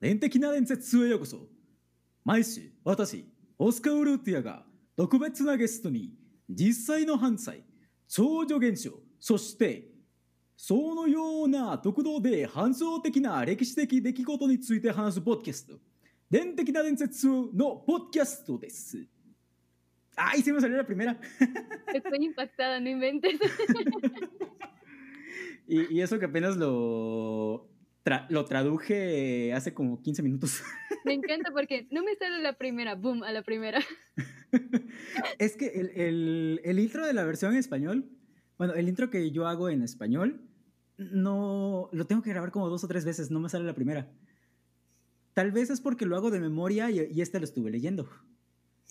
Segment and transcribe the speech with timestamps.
[0.00, 1.38] 連的な伝説へようこそ
[2.24, 3.24] 毎週私
[3.58, 4.64] オスカー・ウルーティアが
[4.96, 6.12] 特別なゲストに
[6.48, 7.62] 実際の犯罪
[8.08, 9.88] 超女現象そして
[10.56, 15.74] そのような特道で反象的な歴史的出来事について話すポッドキャスト
[16.30, 19.06] 伝的な伝説のポッドキャストです。
[20.16, 21.20] ¡Ay, se me salió la primera!
[21.94, 23.38] Estoy impactada, no inventes.
[25.68, 27.68] y, y eso que apenas lo,
[28.06, 30.62] tra lo traduje hace como 15 minutos.
[31.04, 33.80] Me encanta porque no me sale la primera, boom, a la primera.
[35.38, 38.08] es que el, el, el, intro de la versión en español,
[38.58, 40.40] bueno, el intro que yo hago en español,
[40.98, 44.08] no lo tengo que grabar como dos o tres veces, no me sale la primera.
[45.34, 48.08] Tal vez es porque lo hago de memoria y, y este lo estuve leyendo.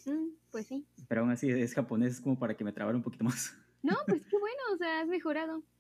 [0.05, 0.86] Mm, pues sí.
[1.08, 3.58] Pero aún así es japonés, es como para que me trabara un poquito más.
[3.81, 5.63] No, pues qué bueno, o sea, has mejorado.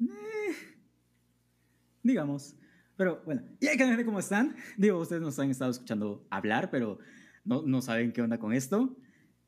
[0.00, 0.79] Eh,
[2.02, 2.56] digamos.
[2.96, 4.56] Pero bueno, y hay que cómo están.
[4.76, 6.98] Digo, ustedes nos han estado escuchando hablar, pero
[7.44, 8.96] no, no saben qué onda con esto.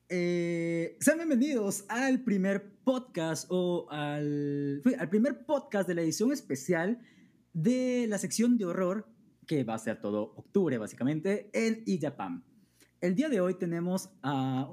[0.08, 7.00] Eh, sean bienvenidos al primer podcast o al, al primer podcast de la edición especial
[7.52, 9.08] de la sección de horror
[9.46, 12.44] que va a ser todo octubre básicamente en iJapan.
[13.00, 14.72] El día de hoy tenemos a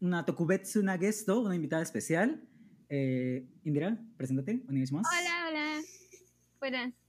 [0.00, 2.42] una Tokubetsu Nagesto, una invitada especial.
[2.88, 5.80] Eh, Indira, preséntate, Hola, hola.
[6.58, 6.99] Buenas.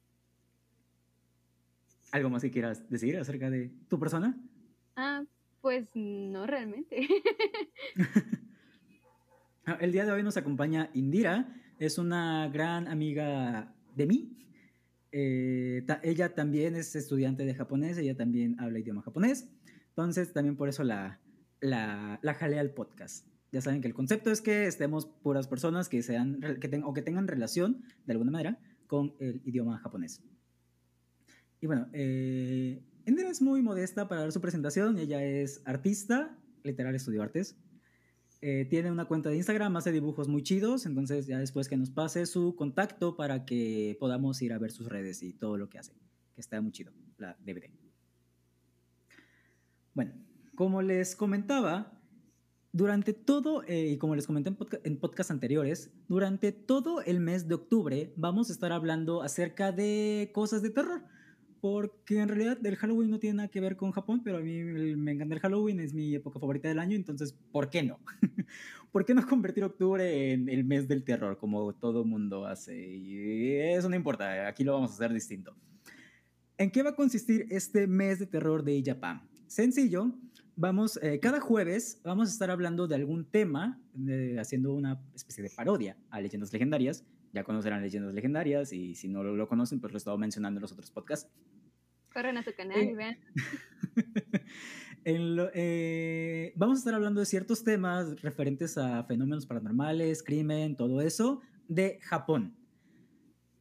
[2.11, 4.37] ¿Algo más que quieras decir acerca de tu persona?
[4.95, 5.23] Ah,
[5.61, 7.07] pues no realmente.
[9.79, 14.37] El día de hoy nos acompaña Indira, es una gran amiga de mí.
[15.13, 19.49] Eh, ta ella también es estudiante de japonés, ella también habla idioma japonés.
[19.89, 21.19] Entonces, también por eso la,
[21.59, 23.27] la, la jalé al podcast.
[23.51, 26.93] Ya saben que el concepto es que estemos puras personas que sean que ten, o
[26.93, 30.23] que tengan relación de alguna manera con el idioma japonés.
[31.61, 34.97] Y bueno, eh, Indira es muy modesta para dar su presentación.
[34.97, 37.55] Ella es artista, literal estudió artes.
[38.41, 40.87] Eh, tiene una cuenta de Instagram, hace dibujos muy chidos.
[40.87, 44.87] Entonces, ya después que nos pase su contacto para que podamos ir a ver sus
[44.89, 45.93] redes y todo lo que hace,
[46.33, 47.69] que está muy chido, la DVD.
[49.93, 50.13] Bueno,
[50.55, 52.01] como les comentaba,
[52.71, 57.19] durante todo, eh, y como les comenté en, podca en podcasts anteriores, durante todo el
[57.19, 61.03] mes de octubre vamos a estar hablando acerca de cosas de terror.
[61.61, 64.63] Porque en realidad el Halloween no tiene nada que ver con Japón, pero a mí
[64.63, 67.99] me encanta el Halloween, es mi época favorita del año, entonces, ¿por qué no?
[68.91, 72.75] ¿Por qué no convertir octubre en el mes del terror, como todo mundo hace?
[72.75, 75.55] Y eso no importa, aquí lo vamos a hacer distinto.
[76.57, 79.21] ¿En qué va a consistir este mes de terror de Japan?
[79.47, 80.11] Sencillo,
[80.55, 85.43] vamos, eh, cada jueves vamos a estar hablando de algún tema, eh, haciendo una especie
[85.43, 87.03] de parodia a leyendas legendarias.
[87.33, 90.57] Ya conocerán leyendas legendarias y si no lo, lo conocen, pues lo he estado mencionando
[90.57, 91.31] en los otros podcasts.
[92.13, 93.17] Corren a su canal eh, y vean.
[95.05, 95.49] en lo,
[96.55, 101.99] vamos a estar hablando de ciertos temas referentes a fenómenos paranormales, crimen, todo eso, de
[102.01, 102.55] Japón.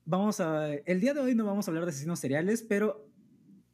[0.04, 3.08] Vamos a, el día de hoy no vamos a hablar de asesinos seriales, pero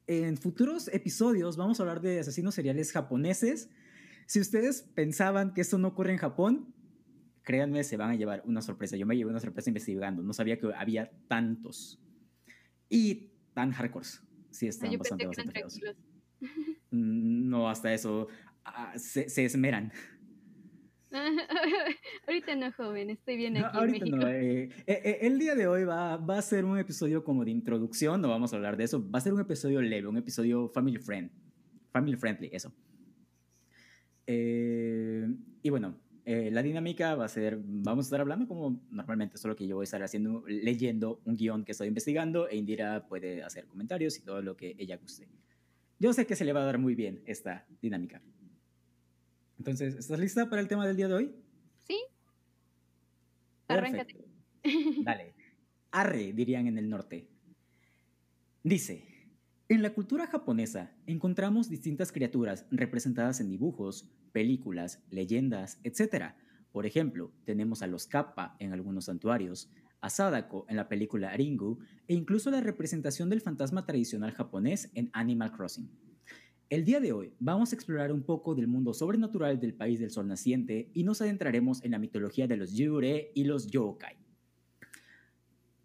[0.07, 3.71] en futuros episodios vamos a hablar de asesinos seriales japoneses.
[4.27, 6.75] Si ustedes pensaban que esto no ocurre en Japón,
[7.47, 8.97] créanme, se van a llevar una sorpresa.
[8.97, 10.23] Yo me llevé una sorpresa investigando.
[10.23, 12.03] No sabía que había tantos.
[12.91, 14.05] Y tan hardcore.
[14.51, 15.81] Sí, están Yo bastante, bastante feos.
[16.91, 18.29] No, hasta eso.
[18.65, 19.93] ah, se, se esmeran.
[22.27, 24.17] ahorita no, joven, estoy bien No, aquí en ahorita México.
[24.17, 24.29] no.
[24.29, 27.53] eh, eh, eh, el día de hoy va, va a ser un episodio como de
[27.53, 29.09] introducción, no vamos a hablar de eso.
[29.09, 31.31] Va a ser un episodio leve, un episodio family friend.
[31.93, 32.75] Family friendly, eso.
[34.27, 35.27] Eh,
[35.63, 35.97] y bueno,
[36.29, 39.77] eh, la dinámica va a ser, vamos a estar hablando como normalmente, solo que yo
[39.77, 44.19] voy a estar haciendo, leyendo un guion que estoy investigando e Indira puede hacer comentarios
[44.19, 45.29] y todo lo que ella guste.
[46.01, 48.21] Yo sé que se le va a dar muy bien esta dinámica.
[49.57, 51.35] Entonces, ¿estás lista para el tema del día de hoy?
[51.87, 52.03] ¿Sí?
[53.69, 54.17] Arráncate.
[55.05, 55.33] Dale.
[55.93, 57.29] Arre, dirían en el norte.
[58.65, 59.07] Dice,
[59.69, 66.35] en la cultura japonesa encontramos distintas criaturas representadas en dibujos, películas, leyendas, etc.
[66.73, 69.71] Por ejemplo, tenemos a los kappa en algunos santuarios,
[70.01, 75.11] a Sadako en la película Ringu e incluso la representación del fantasma tradicional japonés en
[75.13, 75.91] Animal Crossing.
[76.69, 80.11] El día de hoy vamos a explorar un poco del mundo sobrenatural del país del
[80.11, 84.17] sol naciente y nos adentraremos en la mitología de los yure y los yokai.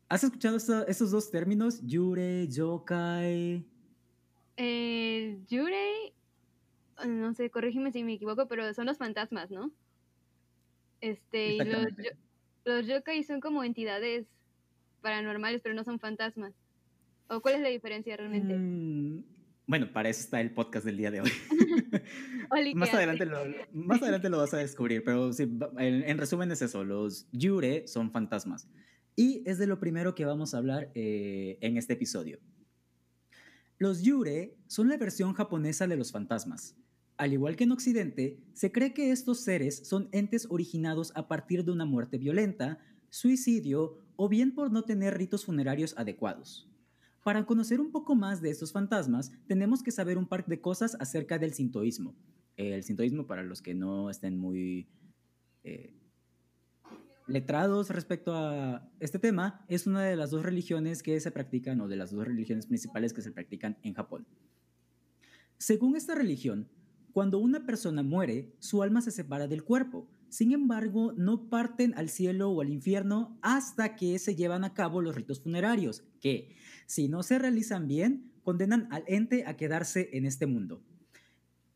[0.10, 1.82] ¿Has escuchado esto- estos dos términos?
[1.86, 3.66] Yure, yokai.
[4.64, 6.14] Eh, Yurei,
[7.08, 9.72] no sé, corrígeme si me equivoco, pero son los fantasmas, ¿no?
[11.00, 12.04] Este, y los, Exactamente.
[12.04, 14.28] yo- los yokai son como entidades
[15.02, 16.54] paranormales, pero no son fantasmas.
[17.28, 18.56] ¿O cuál es la diferencia realmente?
[18.56, 19.24] Mm,
[19.66, 21.32] bueno, para eso está el podcast del día de hoy.
[22.76, 23.40] más, adelante lo,
[23.74, 28.12] más adelante lo vas a descubrir, pero sí, en, resumen es eso, los Yure son
[28.12, 28.68] fantasmas.
[29.16, 32.38] Y es de lo primero que vamos a hablar eh, en este episodio.
[33.82, 36.76] Los Yure son la versión japonesa de los fantasmas.
[37.18, 41.66] Al igual que en Occidente, se cree que estos seres son entes originados a partir
[41.66, 42.78] de una muerte violenta,
[43.10, 46.70] suicidio o bien por no tener ritos funerarios adecuados.
[47.24, 50.96] Para conocer un poco más de estos fantasmas, tenemos que saber un par de cosas
[51.00, 52.14] acerca del sintoísmo.
[52.58, 54.90] El sintoísmo, para los que no estén muy
[55.64, 55.92] eh,
[57.32, 61.88] letrados respecto a este tema, es una de las dos religiones que se practican, o
[61.88, 64.28] de las dos religiones principales que se practican en Japón.
[65.58, 66.70] Según esta religión,
[67.12, 70.08] cuando una persona muere, su alma se separa del cuerpo.
[70.30, 75.02] Sin embargo, no parten al cielo o al infierno hasta que se llevan a cabo
[75.02, 76.56] los ritos funerarios, que,
[76.86, 80.82] si no se realizan bien, condenan al ente a quedarse en este mundo.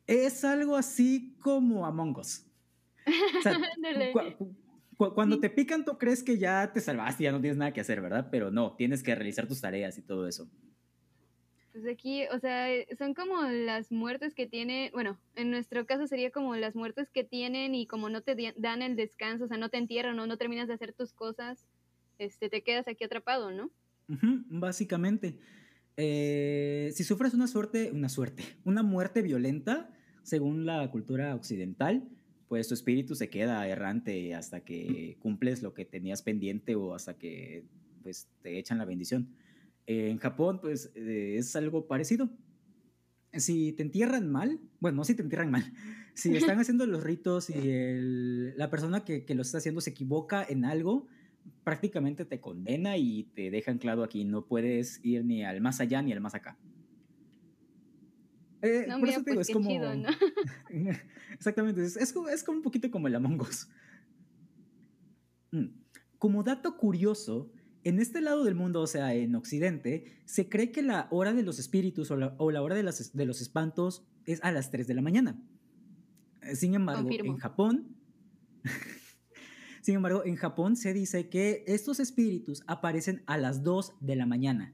[0.08, 2.46] Es algo así como Among Us.
[4.98, 8.02] cuando te pican, tú crees que ya te salvaste, ya no tienes nada que hacer,
[8.02, 8.28] ¿verdad?
[8.32, 10.50] Pero no, tienes que realizar tus tareas y todo eso.
[11.72, 16.08] Pues aquí, o sea, eh, son como las muertes que tiene, bueno, en nuestro caso
[16.08, 19.58] sería como las muertes que tienen y como no te dan el descanso, o sea,
[19.58, 21.68] no te entierran o no terminas de hacer tus cosas,
[22.18, 23.72] este, te quedas aquí atrapado, ¿no?
[24.08, 25.40] básicamente.
[25.98, 29.92] Eh, si sufres una suerte, una suerte, una muerte violenta,
[30.24, 32.08] según la cultura occidental,
[32.48, 37.18] pues tu espíritu se queda errante hasta que cumples lo que tenías pendiente o hasta
[37.18, 37.66] que
[38.04, 39.30] pues te echan la bendición
[39.88, 42.30] en Japón, pues eh, es algo parecido.
[43.34, 45.64] Si te entierran mal, bueno, no si te entierran mal,
[46.14, 47.62] si están haciendo los ritos y
[48.56, 51.08] la persona que, que lo está haciendo se equivoca en algo,
[51.64, 54.24] prácticamente te condena y te deja anclado aquí.
[54.24, 56.58] No puedes ir ni al más allá ni al más acá.
[58.66, 59.70] Eh, no, por eso te digo, pues, es como.
[61.34, 63.70] Exactamente, es, es, es, como un poquito como el Among Us.
[65.52, 65.68] Mm.
[66.18, 67.52] Como dato curioso,
[67.84, 71.44] en este lado del mundo, o sea, en Occidente, se cree que la hora de
[71.44, 72.84] los espíritus o la, hora de,
[73.14, 75.40] de, los espantos es a las 3 de la mañana.
[76.42, 77.96] Eh, sin embargo, en Japón,
[79.84, 84.26] sin embargo, en Japón se dice que estos espíritus aparecen a las 2 de la
[84.26, 84.74] mañana.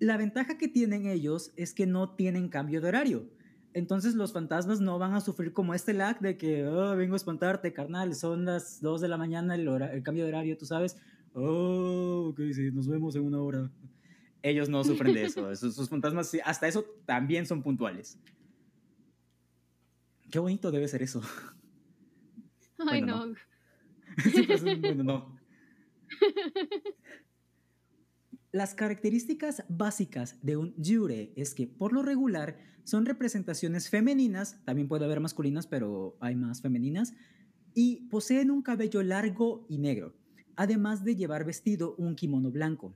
[0.00, 3.30] La ventaja que tienen ellos es que no tienen cambio de horario.
[3.72, 7.16] Entonces los fantasmas no van a sufrir como este lag de que oh, vengo a
[7.16, 10.96] espantarte, carnal, son las 2 de la mañana el, el cambio de horario, tú sabes
[11.34, 13.70] oh, ok, sí, nos vemos en una hora.
[14.42, 15.54] Ellos no sufren de eso.
[15.56, 18.18] Sus, fantasmas, hasta eso también son puntuales.
[20.30, 21.20] Qué bonito debe ser eso.
[22.78, 23.34] Ay, no.
[24.80, 25.40] bueno, no.
[28.52, 34.88] Las características básicas de un yure es que por lo regular son representaciones femeninas, también
[34.88, 37.14] puede haber masculinas, pero hay más femeninas,
[37.74, 40.14] y poseen un cabello largo y negro
[40.60, 42.94] además de llevar vestido un kimono blanco.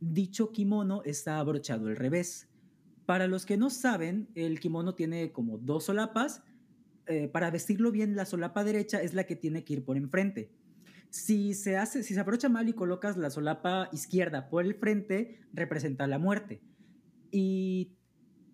[0.00, 2.48] Dicho kimono está abrochado al revés.
[3.04, 6.42] Para los que no saben, el kimono tiene como dos solapas.
[7.06, 10.50] Eh, para vestirlo bien, la solapa derecha es la que tiene que ir por enfrente.
[11.10, 15.40] Si se, hace, si se abrocha mal y colocas la solapa izquierda por el frente,
[15.52, 16.62] representa la muerte.
[17.32, 17.96] Y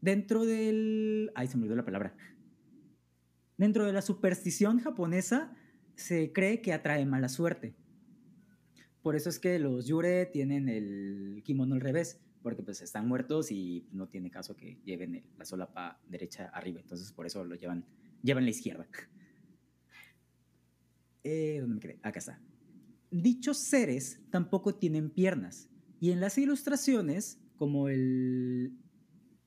[0.01, 1.31] dentro del...
[1.35, 2.17] Ay, se me olvidó la palabra.
[3.59, 5.55] Dentro de la superstición japonesa,
[5.97, 7.75] se cree que atrae mala suerte.
[9.03, 13.51] Por eso es que los yure tienen el kimono al revés, porque pues están muertos
[13.51, 16.81] y no tiene caso que lleven la solapa derecha arriba.
[16.81, 17.85] Entonces por eso lo llevan,
[18.23, 18.87] llevan la izquierda.
[21.29, 21.99] Eh, ¿Dónde me quedé?
[22.05, 22.41] Acá está.
[23.11, 25.69] Dichos seres tampoco tienen piernas.
[25.99, 28.79] Y en las ilustraciones, como el...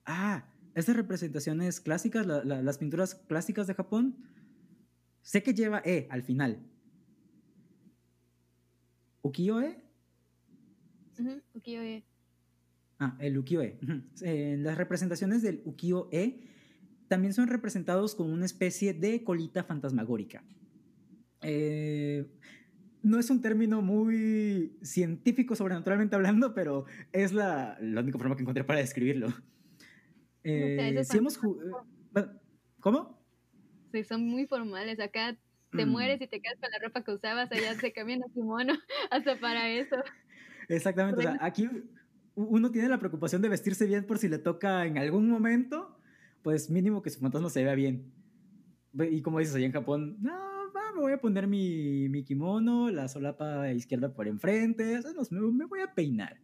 [0.05, 4.17] Ah, esas representaciones clásicas, las pinturas clásicas de Japón,
[5.21, 6.59] sé que lleva E al final,
[9.21, 9.81] ukiyo-e.
[11.53, 12.03] ukiyo-e.
[12.99, 13.77] Ah, el ukiyo-e.
[14.21, 16.43] En las representaciones del ukiyo-e
[17.07, 20.43] también son representados con una especie de colita fantasmagórica.
[21.41, 22.25] Eh,
[23.01, 28.41] no es un término muy científico, sobrenaturalmente hablando, pero es la, la única forma que
[28.41, 29.29] encontré para describirlo.
[30.43, 31.39] Eh, si hemos
[32.79, 33.21] ¿Cómo?
[33.91, 34.99] Sí, son muy formales.
[34.99, 35.37] Acá
[35.71, 35.89] te mm.
[35.89, 38.73] mueres y te quedas con la ropa que usabas, allá se cambian a kimono
[39.11, 39.95] hasta para eso.
[40.67, 41.69] Exactamente, o sea, aquí
[42.35, 45.99] uno tiene la preocupación de vestirse bien por si le toca en algún momento,
[46.41, 48.11] pues mínimo que su fantasma se vea bien.
[48.93, 50.58] Y como dices allá en Japón, no,
[50.99, 54.99] me voy a poner mi, mi kimono, la solapa izquierda por enfrente,
[55.31, 56.37] me, me voy a peinar.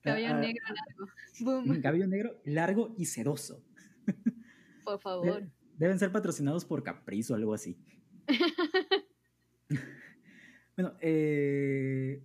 [0.00, 1.12] Cabello negro largo.
[1.40, 1.82] Boom.
[1.82, 3.62] Cabello negro largo y sedoso.
[4.84, 5.46] Por favor.
[5.76, 7.78] Deben ser patrocinados por Caprizo o algo así.
[10.76, 12.22] bueno, eh,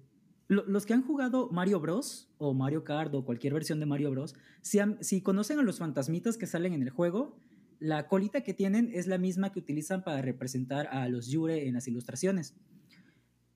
[0.48, 2.32] los que han jugado Mario Bros.
[2.38, 6.38] o Mario Kart o cualquier versión de Mario Bros., si, si conocen a los fantasmitas
[6.38, 7.38] que salen en el juego,
[7.84, 11.74] la colita que tienen es la misma que utilizan para representar a los Yure en
[11.74, 12.56] las ilustraciones.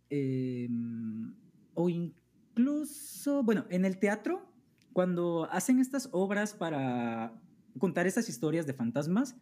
[0.10, 1.34] Em,
[1.74, 4.46] o incluso, bueno, en el teatro,
[4.92, 7.42] cuando hacen estas obras para
[7.80, 9.38] contar esas historias de fantasmas,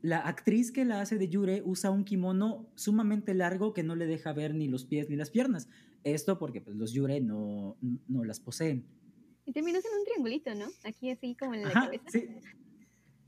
[0.00, 4.06] la actriz que la hace de Yure usa un kimono sumamente largo que no le
[4.06, 5.68] deja ver ni los pies ni las piernas.
[6.04, 7.76] Esto porque pues, los Yure no,
[8.08, 8.86] no las poseen.
[9.44, 10.68] Y terminas en un triangulito, ¿no?
[10.84, 12.04] Aquí así como en la cabeza.
[12.08, 12.28] Sí.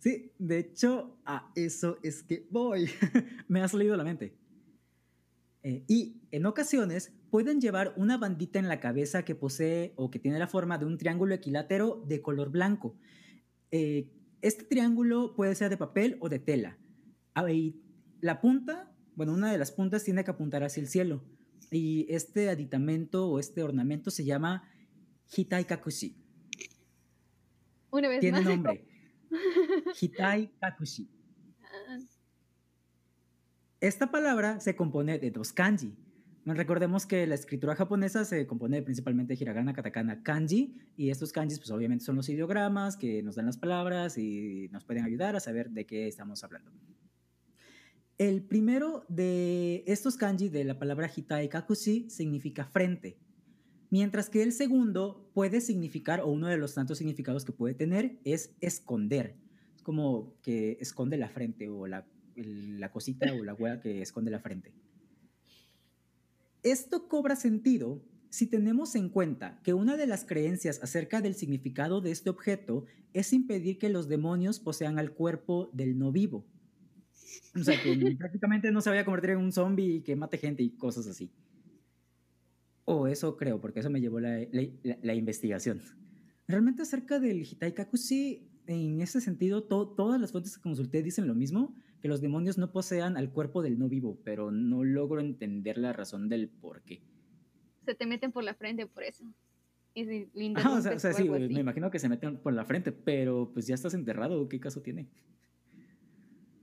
[0.04, 2.90] Sí, de hecho, a eso es que voy.
[3.48, 4.36] Me ha salido la mente.
[5.62, 10.18] Eh, y en ocasiones pueden llevar una bandita en la cabeza que posee o que
[10.18, 12.98] tiene la forma de un triángulo equilátero de color blanco.
[13.70, 14.10] Eh,
[14.42, 16.78] este triángulo puede ser de papel o de tela.
[17.50, 17.80] Y
[18.20, 21.24] la punta, bueno, una de las puntas tiene que apuntar hacia el cielo.
[21.70, 24.68] Y este aditamento o este ornamento se llama
[25.34, 26.14] Hitai Kakushi.
[27.90, 28.84] Una vez Tiene nombre.
[30.00, 31.08] Hitai Kakushi.
[33.80, 35.94] Esta palabra se compone de dos kanji.
[36.46, 41.58] Recordemos que la escritura japonesa se compone principalmente de hiragana, katakana, kanji, y estos kanjis
[41.58, 45.40] pues obviamente son los ideogramas que nos dan las palabras y nos pueden ayudar a
[45.40, 46.70] saber de qué estamos hablando.
[48.18, 53.18] El primero de estos kanji de la palabra hitai kakushi significa frente,
[53.94, 58.18] mientras que el segundo puede significar, o uno de los tantos significados que puede tener,
[58.24, 59.36] es esconder.
[59.76, 64.32] Es como que esconde la frente o la la cosita o la hueá que esconde
[64.32, 64.74] la frente.
[66.64, 72.00] Esto cobra sentido si tenemos en cuenta que una de las creencias acerca del significado
[72.00, 76.44] de este objeto es impedir que los demonios posean al cuerpo del no vivo.
[77.54, 80.64] O sea, que prácticamente no se vaya a convertir en un zombie que mate gente
[80.64, 81.30] y cosas así.
[82.84, 84.46] O eso creo, porque eso me llevó la,
[85.02, 85.80] la, investigación.
[86.46, 91.34] Realmente acerca del Hitaikaku, sí, en ese sentido, todas las fuentes que consulté dicen lo
[91.34, 95.78] mismo, que los demonios no posean al cuerpo del no vivo, pero no logro entender
[95.78, 97.02] la razón del por qué.
[97.86, 99.24] Se te meten por la frente por eso.
[99.94, 100.60] Es lindo.
[100.70, 103.94] o sea, sí, me imagino que se meten por la frente, pero pues ya estás
[103.94, 105.08] enterrado, ¿qué caso tiene?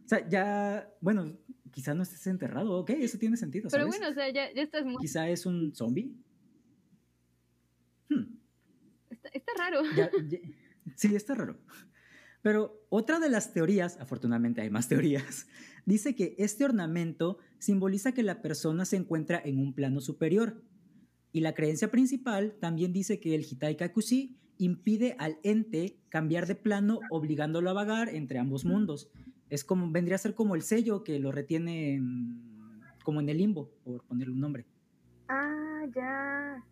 [0.06, 1.38] O sea, ya, bueno,
[1.72, 3.70] quizá no estés enterrado, ok, eso tiene sentido.
[3.72, 4.98] Pero bueno, o sea, ya, estás muy...
[4.98, 6.14] Quizá es un zombie.
[8.10, 8.38] Hmm.
[9.34, 9.82] Está, raro.
[10.96, 11.58] sí, está raro.
[12.42, 15.48] Pero otra de las teorías, afortunadamente hay más teorías,
[15.86, 20.64] dice que este ornamento simboliza que la persona se encuentra en un plano superior.
[21.34, 26.56] Y la creencia principal también dice que el Hitai Kakushi impide al ente cambiar de
[26.56, 29.10] plano obligándolo a vagar entre ambos mundos.
[29.52, 32.02] Es como vendría a ser como el sello que lo retiene
[33.04, 34.66] como en el limbo, por ponerle un nombre.
[35.28, 36.64] Ah, ya.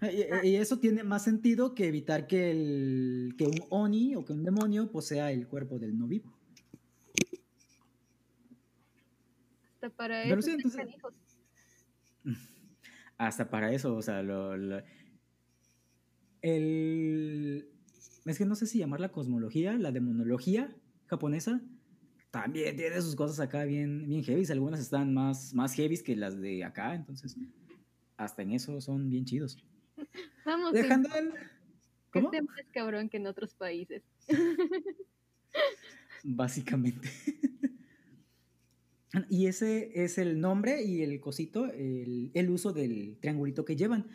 [0.00, 0.44] Ah.
[0.44, 4.44] Y, eso tiene más sentido que evitar que, el, que un Oni o que un
[4.44, 6.30] demonio posea el cuerpo del no vivo.
[9.74, 10.50] Hasta para eso.
[13.16, 14.54] hasta para eso, o sea, lo,
[16.42, 17.73] el,
[18.24, 20.74] es que no sé si llamar la cosmología, la demonología
[21.06, 21.60] japonesa,
[22.30, 24.44] también tiene sus cosas acá bien, bien heavy.
[24.50, 27.36] Algunas están más, más heavy que las de acá, entonces
[28.16, 29.62] hasta en eso son bien chidos.
[30.44, 30.72] Vamos.
[30.72, 31.30] Dejando el...
[32.10, 32.32] ¿Cómo?
[32.32, 34.02] Este más cabrón que en otros países.
[36.24, 37.08] Básicamente.
[39.28, 44.08] y ese es el nombre y el cosito, el, el uso del triangulito que llevan.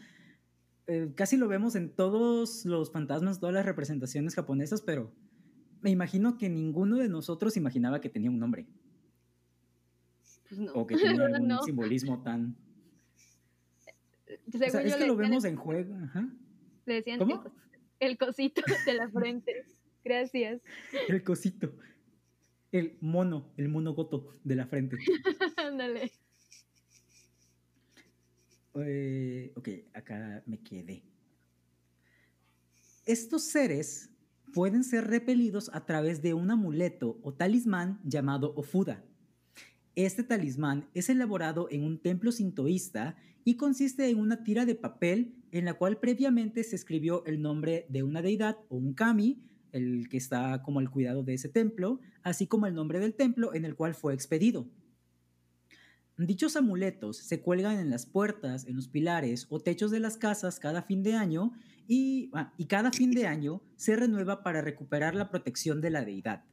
[0.90, 5.14] Eh, casi lo vemos en todos los fantasmas, todas las representaciones japonesas, pero
[5.82, 8.68] me imagino que ninguno de nosotros imaginaba que tenía un nombre.
[10.50, 10.74] Pues no.
[10.74, 12.58] O que tenía algún simbolismo tan
[14.52, 15.96] es que lo vemos en juego.
[16.86, 17.20] Le decían
[18.00, 19.66] El, cosito de la frente.
[20.04, 20.62] Gracias.
[21.08, 21.74] El cosito.
[22.72, 24.98] El mono, el mono goto de la frente.
[25.58, 26.12] Ándale.
[28.76, 31.04] Eh, ok, acá me quedé.
[33.06, 34.10] Estos seres
[34.54, 39.04] pueden ser repelidos a través de un amuleto o talismán llamado Ofuda.
[39.96, 45.36] Este talismán es elaborado en un templo sintoísta y consiste en una tira de papel
[45.52, 50.08] en la cual previamente se escribió el nombre de una deidad o un kami, el
[50.10, 53.66] que está como al cuidado de ese templo, así como el nombre del templo en
[53.66, 54.68] el cual fue expedido.
[56.26, 60.60] Dichos amuletos se cuelgan en las puertas, en los pilares o techos de las casas
[60.60, 61.54] cada fin de año
[61.88, 66.04] y, ah, y cada fin de año se renueva para recuperar la protección de la
[66.04, 66.44] deidad.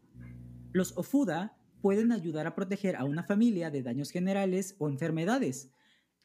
[0.72, 5.72] Los Ofuda pueden ayudar a proteger a una familia de daños generales o enfermedades.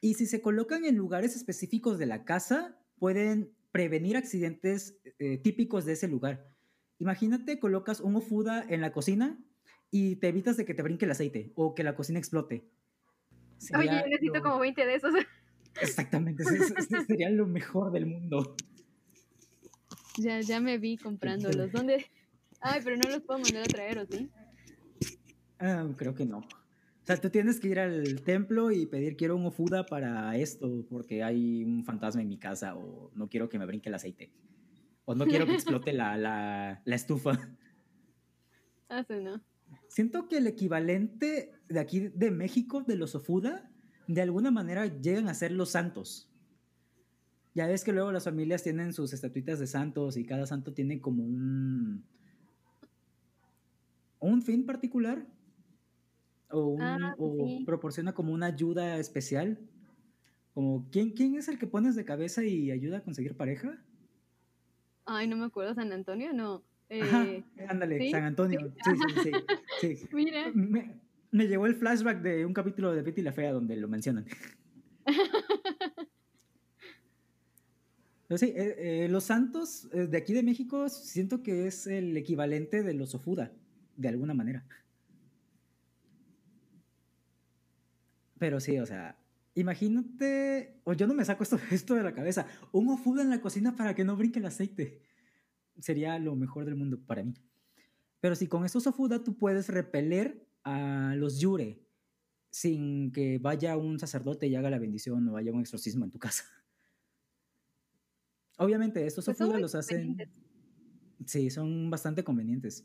[0.00, 5.84] Y si se colocan en lugares específicos de la casa, pueden prevenir accidentes eh, típicos
[5.84, 6.48] de ese lugar.
[7.00, 9.36] Imagínate, colocas un Ofuda en la cocina
[9.90, 12.70] y te evitas de que te brinque el aceite o que la cocina explote.
[13.76, 15.14] Oye, yo necesito como 20 de esos.
[15.80, 18.56] Exactamente, ese, sería lo mejor del mundo.
[20.18, 21.72] Ya, ya me vi comprándolos.
[21.72, 22.06] ¿Dónde?
[22.60, 24.30] Ay, pero no los puedo mandar a traer, ¿o sí?
[25.58, 26.38] Ah, creo que no.
[26.38, 30.84] O sea, tú tienes que ir al templo y pedir quiero un ofuda para esto,
[30.88, 34.30] porque hay un fantasma en mi casa, o no quiero que me brinque el aceite,
[35.04, 37.32] o no quiero que explote la, la, la estufa.
[38.94, 39.40] Ah, sí, no.
[39.92, 43.70] Siento que el equivalente de aquí de México de los Ofuda,
[44.08, 46.30] de alguna manera llegan a ser los santos.
[47.52, 51.02] Ya ves que luego las familias tienen sus estatuitas de santos y cada santo tiene
[51.02, 52.06] como un
[54.18, 55.26] un fin particular
[56.48, 57.14] o, ah,
[57.66, 59.58] proporciona como una ayuda especial.
[60.54, 63.84] Como ¿quién, ¿quién es el que pones de cabeza y ayuda a conseguir pareja?
[65.04, 66.64] Ay, no me acuerdo, San Antonio, no.
[66.94, 68.70] Eh, ándale, San Antonio.
[68.84, 68.90] Sí,
[69.80, 70.08] sí, sí.
[70.12, 70.50] Mira.
[70.52, 74.26] Me, me, llegó el flashback de un capítulo de Betty la Fea donde lo mencionan.
[78.36, 82.92] sí, eh, eh, los santos de aquí de México siento que es el equivalente de
[82.92, 83.52] los Ofuda,
[83.96, 84.66] de alguna manera.
[88.38, 89.16] Pero sí, o sea,
[89.54, 93.40] imagínate, o yo no me saco esto, esto de la cabeza, un Ofuda en la
[93.40, 95.00] cocina para que no brinque el aceite
[95.78, 97.34] sería lo mejor del mundo para mí.
[98.20, 101.80] Pero si con estos Ofuda tú puedes repeler a los Yure
[102.50, 106.18] sin que vaya un sacerdote y haga la bendición o haya un exorcismo en tu
[106.18, 106.44] casa.
[108.58, 110.18] Obviamente, estos pues Ofuda los hacen.
[111.24, 112.84] Sí, son bastante convenientes.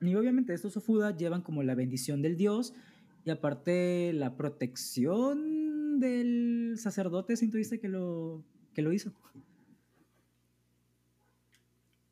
[0.00, 2.74] Y obviamente, estos Ofuda llevan como la bendición del Dios
[3.24, 8.42] y aparte la protección del sacerdote, si tuviste que lo,
[8.72, 9.12] que lo hizo.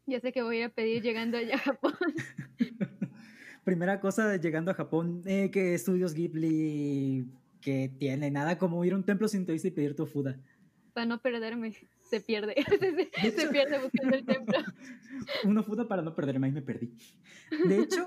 [0.07, 1.95] Ya sé que voy a pedir llegando allá a Japón.
[3.65, 7.27] Primera cosa llegando a Japón, eh, que estudios Ghibli
[7.61, 10.39] que tiene nada como ir a un templo sintoísta y pedir tu fuda.
[10.95, 12.55] Para no perderme, se pierde.
[13.21, 14.59] se, pierde buscando el templo.
[15.45, 16.93] Una fuda para no perderme, ahí me perdí.
[17.69, 18.07] De hecho,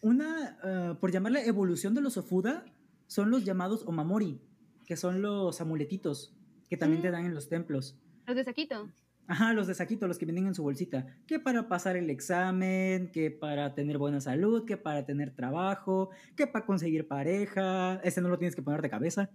[0.00, 2.64] una, ah, por llamarle evolución de los ofuda,
[3.06, 4.40] son los llamados omamori,
[4.86, 6.34] que son los amuletitos
[6.70, 7.12] que también te mm.
[7.12, 7.98] dan en los templos.
[8.26, 8.88] Los de Saquito.
[9.26, 11.06] Ajá, los de saquito, los que vienen en su bolsita.
[11.26, 16.46] Que para pasar el examen, que para tener buena salud, que para tener trabajo, que
[16.46, 18.00] para conseguir pareja.
[18.04, 19.30] Ese no lo tienes que poner de cabeza.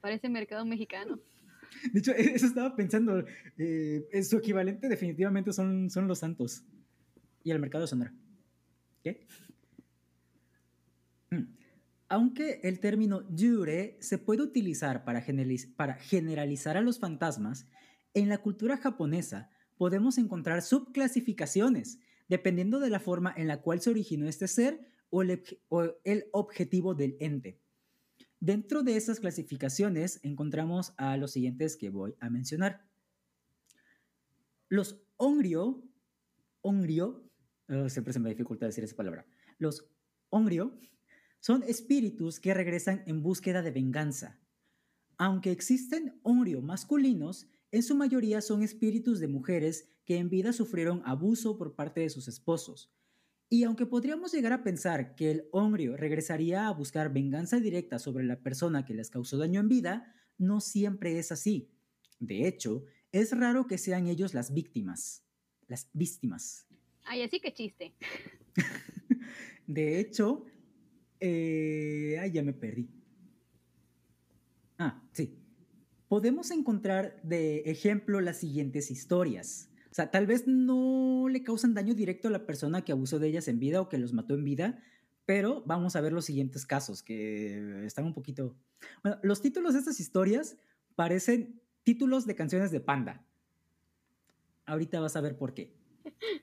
[0.00, 1.18] Parece mercado mexicano.
[1.92, 3.24] De hecho, e-, eso estaba pensando.
[3.56, 6.64] Eh, su equivalente definitivamente son, son los santos.
[7.42, 8.12] Y el mercado de Sonora.
[9.02, 9.26] ¿Qué?
[11.30, 11.54] Mm.
[12.08, 15.24] Aunque el término yure se puede utilizar para,
[15.76, 17.66] para generalizar a los fantasmas,
[18.14, 21.98] en la cultura japonesa podemos encontrar subclasificaciones
[22.28, 27.16] dependiendo de la forma en la cual se originó este ser o el, objetivo del
[27.20, 27.60] ente.
[28.40, 32.86] Dentro de esas clasificaciones encontramos a los siguientes que voy a mencionar.
[34.68, 35.82] Los onryo,
[36.62, 39.26] oh, siempre se me dificulta decir esa palabra.
[39.58, 39.86] Los
[40.30, 40.78] onryo
[41.40, 44.40] son espíritus que regresan en búsqueda de venganza.
[45.18, 51.02] Aunque existen onryo masculinos, en su mayoría son espíritus de mujeres que en vida sufrieron
[51.06, 52.92] abuso por parte de sus esposos.
[53.48, 58.24] Y aunque podríamos llegar a pensar que el hombrio regresaría a buscar venganza directa sobre
[58.24, 61.70] la persona que les causó daño en vida, no siempre es así.
[62.20, 65.24] De hecho, es raro que sean ellos las víctimas.
[65.66, 66.66] Las víctimas.
[67.04, 67.94] Ay, así que chiste.
[69.66, 70.44] de hecho,
[71.20, 72.90] eh, ay, ya me perdí.
[74.78, 75.41] Ah, sí
[76.12, 79.70] podemos encontrar de ejemplo las siguientes historias.
[79.90, 83.28] O sea, tal vez no le causan daño directo a la persona que abusó de
[83.28, 84.78] ellas en vida o que los mató en vida,
[85.24, 88.54] pero vamos a ver los siguientes casos que están un poquito...
[89.02, 90.58] Bueno, los títulos de estas historias
[90.96, 93.24] parecen títulos de canciones de Panda.
[94.66, 95.74] Ahorita vas a ver por qué.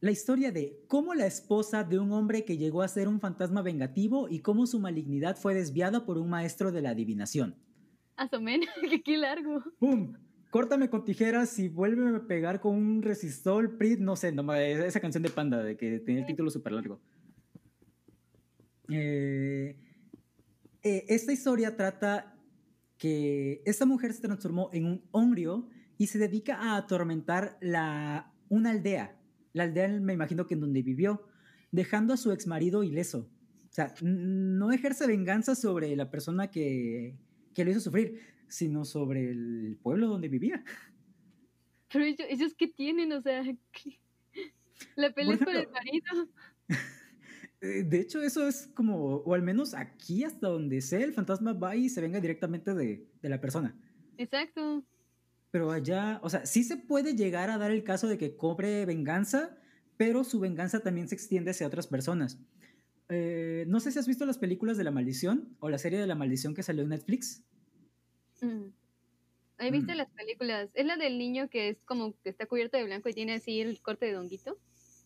[0.00, 3.60] La historia de cómo la esposa de un hombre que llegó a ser un fantasma
[3.60, 7.56] vengativo y cómo su malignidad fue desviada por un maestro de la adivinación.
[8.16, 9.62] Asomen, que qué largo.
[9.78, 10.14] ¡Pum!
[10.50, 15.00] Córtame con tijeras y vuélveme a pegar con un resistor, Prit, no sé, no, esa
[15.00, 17.00] canción de Panda, de que tiene el título súper largo.
[18.88, 19.76] Eh,
[20.84, 22.36] Eh, esta historia trata
[22.98, 28.70] que esta mujer se transformó en un hongrio y se dedica a atormentar la, una
[28.70, 29.18] aldea.
[29.54, 31.26] La aldea, me imagino que en donde vivió,
[31.72, 33.30] dejando a su exmarido ileso.
[33.70, 37.16] O sea, no ejerce venganza sobre la persona que,
[37.54, 40.64] que lo hizo sufrir, sino sobre el pueblo donde vivía.
[41.92, 43.42] Pero ellos, qué tienen, o sea,
[44.96, 46.28] la pelea con el marido.
[47.60, 51.54] Eh, de hecho, eso es como, o al menos aquí hasta donde sé, el fantasma
[51.54, 53.74] va y se venga directamente de, de la persona.
[54.18, 54.84] Exacto.
[55.50, 58.84] Pero allá, o sea, sí se puede llegar a dar el caso de que cobre
[58.84, 59.56] venganza,
[59.96, 62.38] pero su venganza también se extiende hacia otras personas.
[63.08, 66.06] Eh, no sé si has visto las películas de La Maldición o la serie de
[66.06, 67.42] La Maldición que salió en Netflix.
[68.40, 68.68] Mm.
[69.58, 69.96] He visto mm.
[69.96, 70.70] las películas.
[70.74, 73.60] Es la del niño que es como que está cubierto de blanco y tiene así
[73.60, 74.58] el corte de donguito.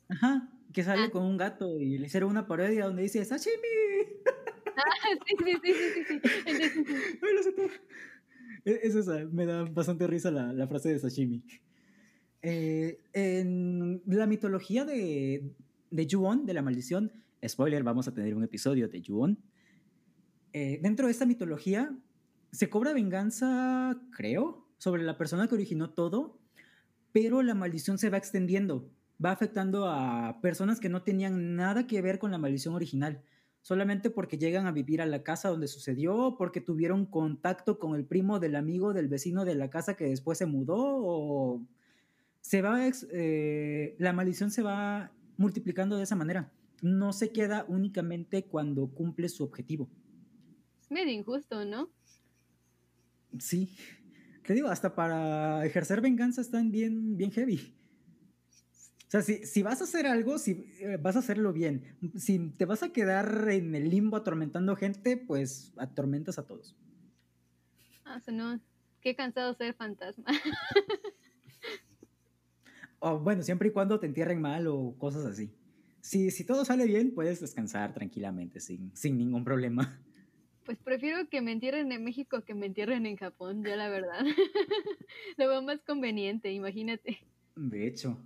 [0.09, 1.11] Ajá, que sale ah.
[1.11, 3.55] con un gato y le hicieron una parodia donde dice ¡Sashimi!
[4.77, 6.21] Ah, sí, sí, sí, sí, sí.
[7.23, 7.69] Ay, lo sé todo.
[8.65, 11.43] E, es esa, me da bastante risa la, la frase de sashimi.
[12.43, 15.53] Eh, en la mitología de,
[15.91, 17.13] de Yuon, de la maldición,
[17.47, 19.39] spoiler, vamos a tener un episodio de Yuon.
[20.53, 21.95] Eh, dentro de esta mitología
[22.51, 26.39] se cobra venganza, creo, sobre la persona que originó todo,
[27.13, 28.91] pero la maldición se va extendiendo,
[29.25, 33.23] va afectando a personas que no tenían nada que ver con la maldición original,
[33.61, 38.05] solamente porque llegan a vivir a la casa donde sucedió, porque tuvieron contacto con el
[38.05, 41.63] primo del amigo del vecino de la casa que después se mudó, o
[42.41, 42.81] se va,
[43.13, 49.29] eh, la maldición se va multiplicando de esa manera no se queda únicamente cuando cumple
[49.29, 49.89] su objetivo.
[50.81, 51.91] Es medio injusto, ¿no?
[53.39, 53.77] Sí.
[54.45, 57.75] Te digo, hasta para ejercer venganza están bien, bien heavy.
[59.07, 61.97] O sea, si, vas a hacer algo, si eh, vas a hacerlo bien.
[62.17, 66.77] Si te vas a quedar en el limbo atormentando gente, pues atormentas a todos.
[68.05, 68.61] Ah, no.
[69.01, 70.27] Qué cansado ser fantasma.
[72.99, 75.55] o bueno, siempre y cuando te entierren mal o cosas así
[76.01, 80.03] si, si todo sale bien, puedes descansar tranquilamente, sin, sin ningún problema.
[80.65, 84.21] Pues prefiero que me entierren en México que me entierren en Japón, ya la verdad.
[85.39, 87.21] Lo veo más conveniente, imagínate.
[87.57, 88.23] De hecho.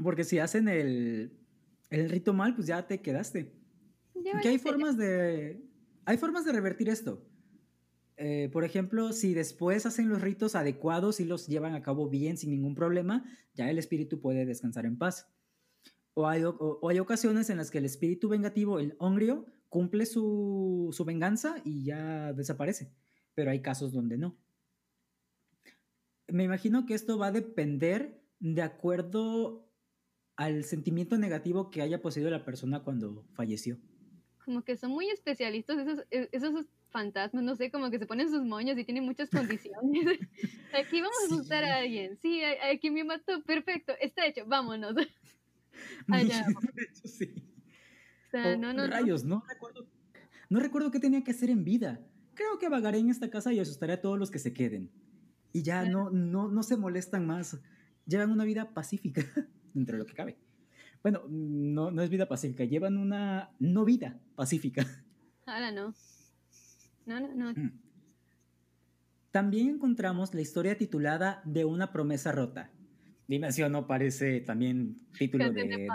[0.00, 1.36] Porque si hacen el,
[1.90, 3.52] el rito mal, pues ya te quedaste.
[4.40, 5.60] que hay formas de.
[6.04, 7.26] Hay formas de revertir esto.
[8.16, 12.36] Eh, por ejemplo, si después hacen los ritos adecuados y los llevan a cabo bien,
[12.36, 15.28] sin ningún problema, ya el espíritu puede descansar en paz.
[16.18, 16.42] O hay,
[16.88, 21.84] hay, ocasiones en las que el espíritu vengativo, el hongrio, cumple su, su venganza y
[21.84, 22.90] ya desaparece.
[23.34, 24.34] Pero hay casos donde no.
[26.28, 29.70] Me imagino que esto va a depender de acuerdo
[30.36, 33.76] al sentimiento negativo que haya poseído la persona cuando falleció.
[34.42, 38.30] Como que son muy especialistas esos, e, esos fantasmas, no sé, como que se ponen
[38.30, 40.18] sus moños y tienen muchas condiciones.
[40.72, 42.16] aquí vamos a asustar a alguien.
[42.22, 44.94] Sí, aquí me mató, perfecto, está hecho, vámonos.
[47.04, 47.34] sí.
[48.32, 49.42] no, no, rayos, no.
[49.48, 49.86] recuerdo,
[50.48, 52.00] no recuerdo qué tenía que hacer en vida.
[52.34, 54.90] Creo que vagaré en esta casa y asustaré a todos los que se queden.
[55.52, 57.58] Y ya no, no, no se molestan más.
[58.06, 59.22] Llevan una vida pacífica,
[59.74, 60.38] dentro de lo que cabe.
[61.02, 64.84] Bueno, no, no es vida pacífica, llevan una no vida pacífica.
[65.46, 65.94] Ahora no.
[67.06, 67.52] No, no, no.
[67.52, 67.80] Mm.
[69.30, 72.70] También encontramos la historia titulada De una promesa rota,
[73.28, 75.88] Dimensión no parece también título de, de,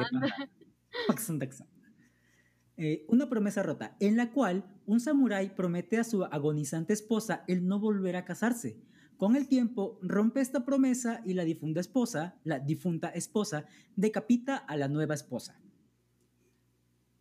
[2.78, 7.68] eh, una promesa rota, en la cual un samurái promete a su agonizante esposa el
[7.68, 8.82] no volver a casarse.
[9.18, 13.66] Con el tiempo, rompe esta promesa y la difunta esposa, la difunta esposa,
[13.96, 15.62] decapita a la nueva esposa.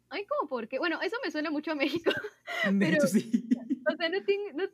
[0.09, 0.79] Ay, ¿cómo por qué?
[0.79, 2.11] Bueno, eso me suena mucho a México.
[2.81, 3.31] pero, sí.
[3.93, 4.65] O sea, no, tiene, no,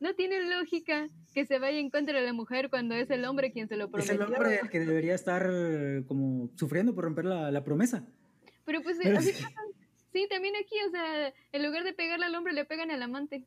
[0.00, 3.52] no tiene lógica que se vaya en contra de la mujer cuando es el hombre
[3.52, 4.14] quien se lo prometió.
[4.14, 5.50] Es el hombre que debería estar
[6.06, 8.06] como sufriendo por romper la, promesa.
[8.64, 10.26] Pero pues sí.
[10.28, 13.44] también aquí, o sea, en lugar de pegarle al hombre le pegan al amante.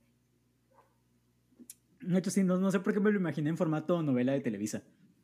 [2.02, 4.84] De hecho, sí, no, sé por qué me lo imaginé en formato novela de Televisa.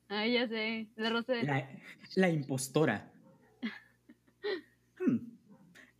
[0.09, 1.43] Ah, ya sé, la rosa de...
[1.43, 1.69] La,
[2.15, 3.11] la impostora.
[4.99, 5.37] Hmm.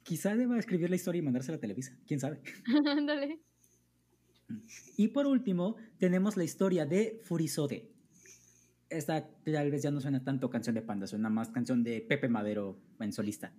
[0.01, 2.41] Quizá deba escribir la historia y mandársela a Televisa, quién sabe.
[2.87, 3.39] Ándale.
[4.95, 7.91] Y por último, tenemos la historia de Furisode.
[8.89, 12.29] Esta tal vez ya no suena tanto canción de panda, suena más canción de Pepe
[12.29, 13.53] Madero en solista.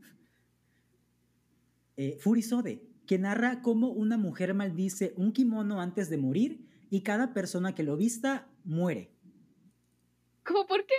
[1.96, 7.34] Eh, Furisode, que narra cómo una mujer maldice un kimono antes de morir y cada
[7.34, 9.10] persona que lo vista muere.
[10.44, 10.94] ¿Cómo por qué?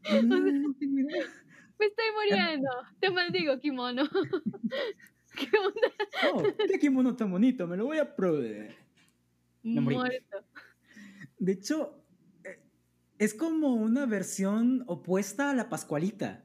[1.80, 2.70] me estoy muriendo.
[3.00, 4.04] Te maldigo, kimono.
[5.40, 6.34] ¿Qué onda?
[6.34, 8.74] Oh, qué kimono tan bonito, me lo voy a probar.
[9.62, 9.80] No.
[9.80, 10.44] Muerto.
[11.38, 12.04] De hecho,
[12.44, 12.60] eh,
[13.18, 16.44] es como una versión opuesta a la Pascualita.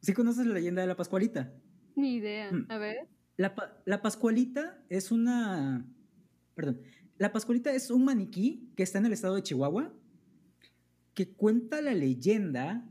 [0.00, 1.54] ¿Sí conoces la leyenda de la Pascualita?
[1.94, 2.50] Ni idea.
[2.52, 2.66] Mm.
[2.68, 3.08] A ver.
[3.36, 5.86] La, la Pascualita es una...
[6.54, 6.80] Perdón.
[7.16, 9.92] La Pascualita es un maniquí que está en el estado de Chihuahua
[11.14, 12.84] que cuenta la leyenda...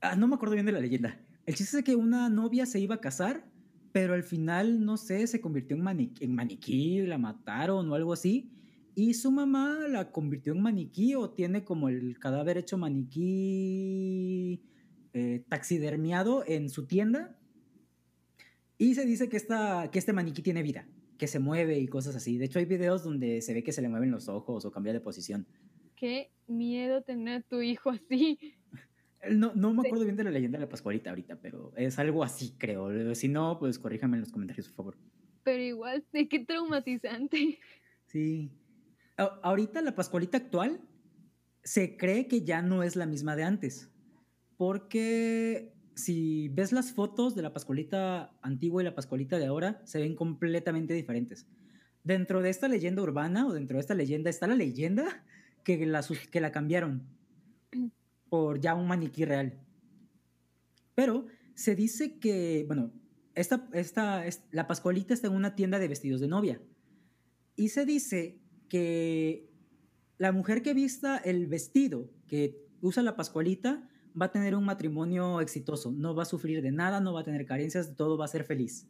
[0.00, 1.20] Ah, no me acuerdo bien de la leyenda.
[1.46, 3.48] El chiste es que una novia se iba a casar,
[3.92, 5.82] pero al final, no sé, se convirtió en,
[6.34, 8.50] maniquí, la mataron o algo así.
[8.96, 14.60] Y su mamá la convirtió en maniquí o tiene como el cadáver hecho maniquí
[15.12, 17.38] eh, taxidermiado en su tienda.
[18.76, 22.16] Y se dice que, esta, que este maniquí tiene vida, que se mueve y cosas
[22.16, 22.38] así.
[22.38, 24.92] De hecho, hay videos donde se ve que se le mueven los ojos o cambia
[24.92, 25.46] de posición.
[25.94, 28.55] Qué miedo tener a tu hijo así.
[29.30, 29.86] No, no me Sí.
[29.88, 33.14] acuerdo bien de la leyenda de la Pascualita ahorita, pero es algo así, creo.
[33.14, 34.96] Si no, pues corríjame en los comentarios, por favor.
[35.44, 37.58] Pero igual, qué traumatizante.
[38.06, 38.50] Sí.
[39.16, 40.80] A- ahorita la Pascualita actual
[41.62, 43.90] se cree que ya no es la misma de antes.
[44.56, 50.00] Porque si ves las fotos de la Pascualita antigua y la Pascualita de ahora, se
[50.00, 51.46] ven completamente diferentes.
[52.04, 55.24] Dentro de esta leyenda urbana o dentro de esta leyenda está la leyenda
[55.64, 57.02] que la, que la cambiaron
[58.28, 59.60] por ya un maniquí real.
[60.94, 62.92] Pero se dice que, bueno,
[63.34, 66.60] esta, esta, es- la Pascualita está en una tienda de vestidos de novia.
[67.54, 69.50] Y se dice que
[70.18, 73.88] la mujer que vista el vestido que usa la Pascualita
[74.20, 75.92] va a tener un matrimonio exitoso.
[75.92, 78.44] No va a sufrir de nada, no va a tener carencias, todo va a ser
[78.44, 78.88] feliz.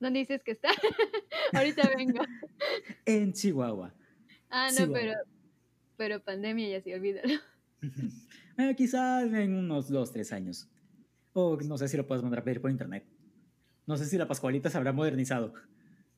[0.00, 0.68] ¿Dónde dices que está?
[1.52, 2.20] Ahorita vengo.
[3.04, 3.94] En Chihuahua.
[4.50, 4.92] Ah, no, bueno.
[4.94, 5.12] pero,
[5.96, 7.34] pero pandemia ya sí, olvídalo.
[8.58, 10.68] Eh, quizás en unos dos, tres años.
[11.32, 13.04] O no sé si lo puedes mandar a pedir por internet.
[13.86, 15.52] No sé si la Pascualita se habrá modernizado.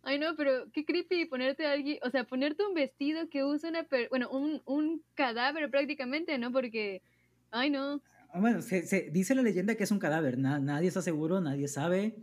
[0.03, 3.71] Ay, no, pero qué creepy ponerte a alguien, o sea, ponerte un vestido que usa
[3.71, 6.53] una, per- bueno, un, un cadáver prácticamente, ¿no?
[6.53, 7.03] Porque,
[7.51, 8.01] ay, no.
[8.33, 11.67] Bueno, se, se- dice la leyenda que es un cadáver, na- nadie está seguro, nadie
[11.67, 12.15] sabe.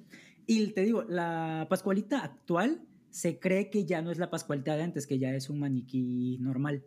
[0.45, 4.83] Y te digo, la Pascualita actual se cree que ya no es la Pascualita de
[4.83, 6.85] antes, que ya es un maniquí normal.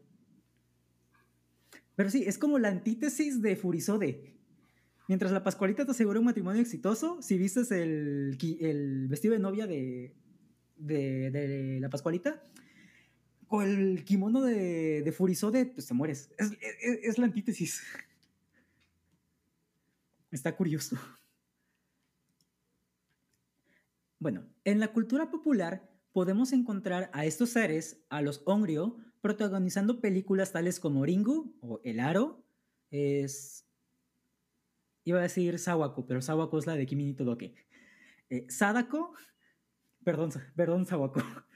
[1.97, 4.35] Pero sí, es como la antítesis de Furisode.
[5.09, 9.67] Mientras la Pascualita te asegura un matrimonio exitoso, si vistes el, el vestido de novia
[9.67, 10.15] de,
[10.77, 12.43] de, la Pascualita,
[13.47, 16.31] con el kimono de, de Furisode, pues te mueres.
[16.39, 17.83] Es, es- es la antítesis.
[20.33, 20.97] Está curioso.
[24.19, 30.53] Bueno, en la cultura popular podemos encontrar a estos seres, a los Onryo, protagonizando películas
[30.53, 32.45] tales como Ringu o El Aro.
[32.91, 33.67] Es.
[35.05, 37.55] Iba a decir Sawako, pero Sawako es la de Kimi ni Todoke.
[38.31, 39.15] Eh, Sadako.
[40.05, 41.21] Perdón, perdón, Sawako.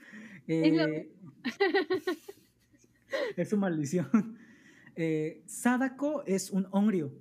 [0.46, 1.12] Es lo Eh,
[3.36, 4.08] es su maldición.
[4.96, 7.12] Eh, Sadako es un Onryo.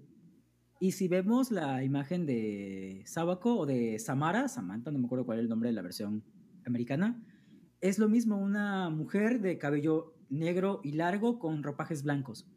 [0.82, 5.38] Y si vemos la imagen de Sawako o de Samara, Samantha, no me acuerdo cuál
[5.38, 6.24] es el nombre de la versión
[6.66, 7.24] americana,
[7.80, 12.48] es lo mismo, una mujer de cabello negro y largo con ropajes blancos.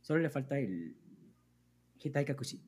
[0.00, 0.96] Solo le falta el
[2.02, 2.60] Hitai Kakushi.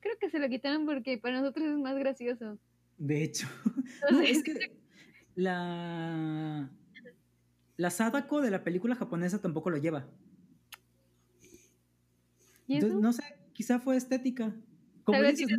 [0.00, 2.58] Creo que se lo quitaron porque para nosotros es más gracioso.
[2.98, 3.46] De hecho,
[4.10, 4.76] no, es que
[5.34, 6.70] la,
[7.76, 10.08] la Sadako de la película japonesa tampoco lo lleva.
[12.66, 14.54] ¿Y Entonces, no sé, quizá fue estética.
[15.04, 15.48] Como dices.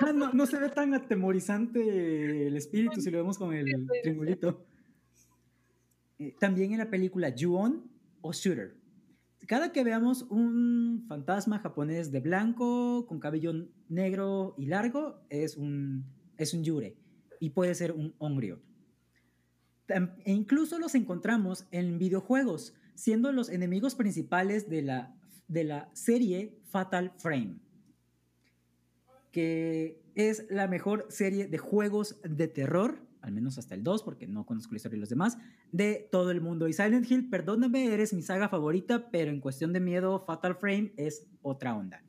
[0.00, 4.66] Ah, no, no se ve tan atemorizante el espíritu si lo vemos con el triangulito.
[6.18, 7.90] Eh, también en la película Ju-On
[8.22, 8.76] o Shooter.
[9.46, 13.52] Cada que veamos un fantasma japonés de blanco, con cabello
[13.88, 16.04] negro y largo, es un,
[16.36, 16.96] es un yure
[17.38, 18.14] y puede ser un.
[19.86, 25.14] Tam- E incluso los encontramos en videojuegos, siendo los enemigos principales de la,
[25.46, 27.60] de la serie Fatal Frame
[29.32, 34.26] que es la mejor serie de juegos de terror, al menos hasta el 2, porque
[34.26, 35.36] no conozco la historia de los demás,
[35.72, 36.68] de todo el mundo.
[36.68, 40.92] Y Silent Hill, perdóname, eres mi saga favorita, pero en cuestión de miedo, Fatal Frame
[40.96, 42.02] es otra onda.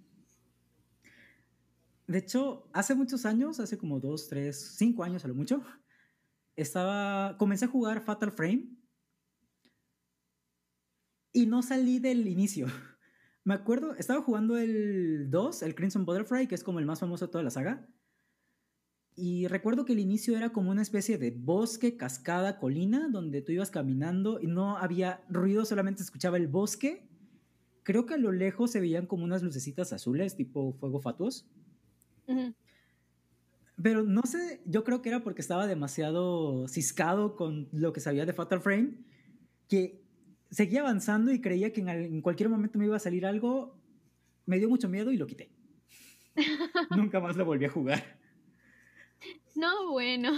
[2.07, 5.61] De hecho, hace muchos años, hace como 2, 3, 5 años a lo mucho,
[6.55, 8.69] estaba, comencé a jugar Fatal Frame
[11.33, 12.67] y no salí del inicio.
[13.43, 17.27] Me acuerdo, estaba jugando el 2, el Crimson Butterfly, que es como el más famoso
[17.27, 17.87] de toda la saga.
[19.19, 23.51] Y recuerdo que el inicio era como una especie de bosque, cascada, colina, donde tú
[23.51, 27.09] ibas caminando y no había ruido, solamente escuchaba el bosque.
[27.81, 31.49] Creo que a lo lejos se veían como unas lucecitas azules, tipo fuego fatuos.
[33.81, 38.27] Pero no sé, yo creo que era porque estaba demasiado ciscado con lo que sabía
[38.27, 38.99] de Fatal Frame,
[39.67, 39.99] que
[40.51, 43.81] seguía avanzando y creía que en, cualquier momento me iba a salir algo,
[44.45, 45.49] me dio mucho miedo y lo quité.
[46.95, 48.16] Nunca más lo volví a jugar.
[49.57, 50.31] No, bueno.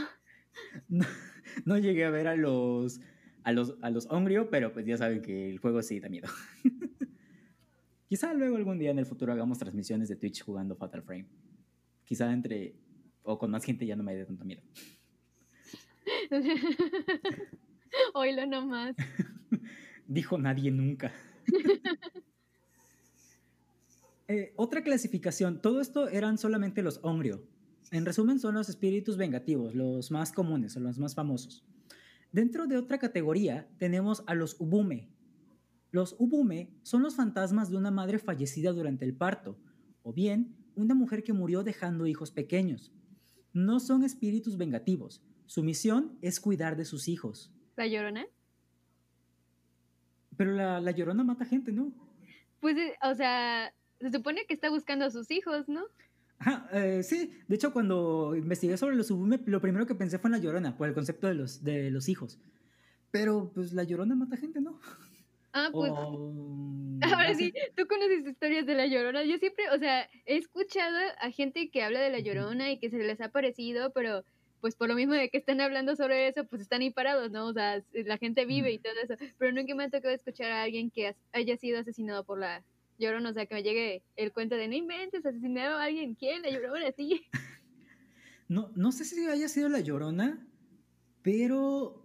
[1.65, 3.01] No, llegué a ver a los
[3.43, 6.29] a los a los Ongrio, pero pues ya saben que el juego sí da miedo.
[8.07, 11.27] Quizá luego algún día en el futuro hagamos transmisiones de Twitch jugando Fatal Frame.
[12.05, 12.75] Quizá entre
[13.23, 14.61] o con más gente ya no me dé tanto miedo.
[18.13, 18.95] Oílo nomás.
[20.07, 21.11] Dijo nadie nunca.
[24.29, 27.43] Eh, otra clasificación, todo esto eran solamente los Ongrio.
[27.91, 31.65] En resumen, son los espíritus vengativos, los más comunes o los más famosos.
[32.31, 35.09] Dentro de otra categoría tenemos a los Ubume.
[35.91, 39.57] Los Ubume son los fantasmas de una madre fallecida durante el parto,
[40.03, 42.91] o bien una mujer que murió dejando hijos pequeños
[43.53, 45.21] no son espíritus vengativos.
[45.45, 47.51] Su misión es cuidar de sus hijos.
[47.75, 48.25] ¿La llorona?
[50.37, 51.91] Pero la, llorona mata gente, ¿no?
[52.59, 55.83] Pues, eh, o sea, se supone que está buscando a sus hijos, ¿no?
[56.39, 57.33] Ajá, eh, sí.
[57.47, 60.77] De hecho, cuando investigué sobre los subume, lo primero que pensé fue en la llorona,
[60.77, 62.39] por el concepto de los, de los hijos.
[63.11, 64.79] Pero, pues, la llorona mata gente, ¿no?
[65.51, 65.91] Ah, pues.
[67.01, 69.23] Ahora sí, tú conoces historias de la llorona.
[69.23, 72.89] Yo siempre, o sea, he escuchado a gente que habla de la llorona y que
[72.89, 74.23] se les ha parecido, pero
[74.61, 77.47] pues por lo mismo de que están hablando sobre eso, pues están ahí parados, ¿no?
[77.47, 79.15] O sea, la gente vive y todo eso.
[79.37, 82.63] Pero nunca me ha tocado escuchar a alguien que haya sido asesinado por la
[82.99, 83.31] llorona.
[83.31, 86.15] O sea, que me llegue el cuento de no inventes, asesinado a alguien.
[86.15, 86.41] ¿Quién?
[86.41, 87.21] La llorona, sí.
[88.49, 90.43] No, no sé si haya sido la llorona,
[91.21, 92.03] pero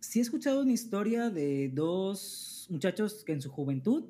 [0.00, 4.06] sí he escuchado una historia de dos muchachos que en su juventud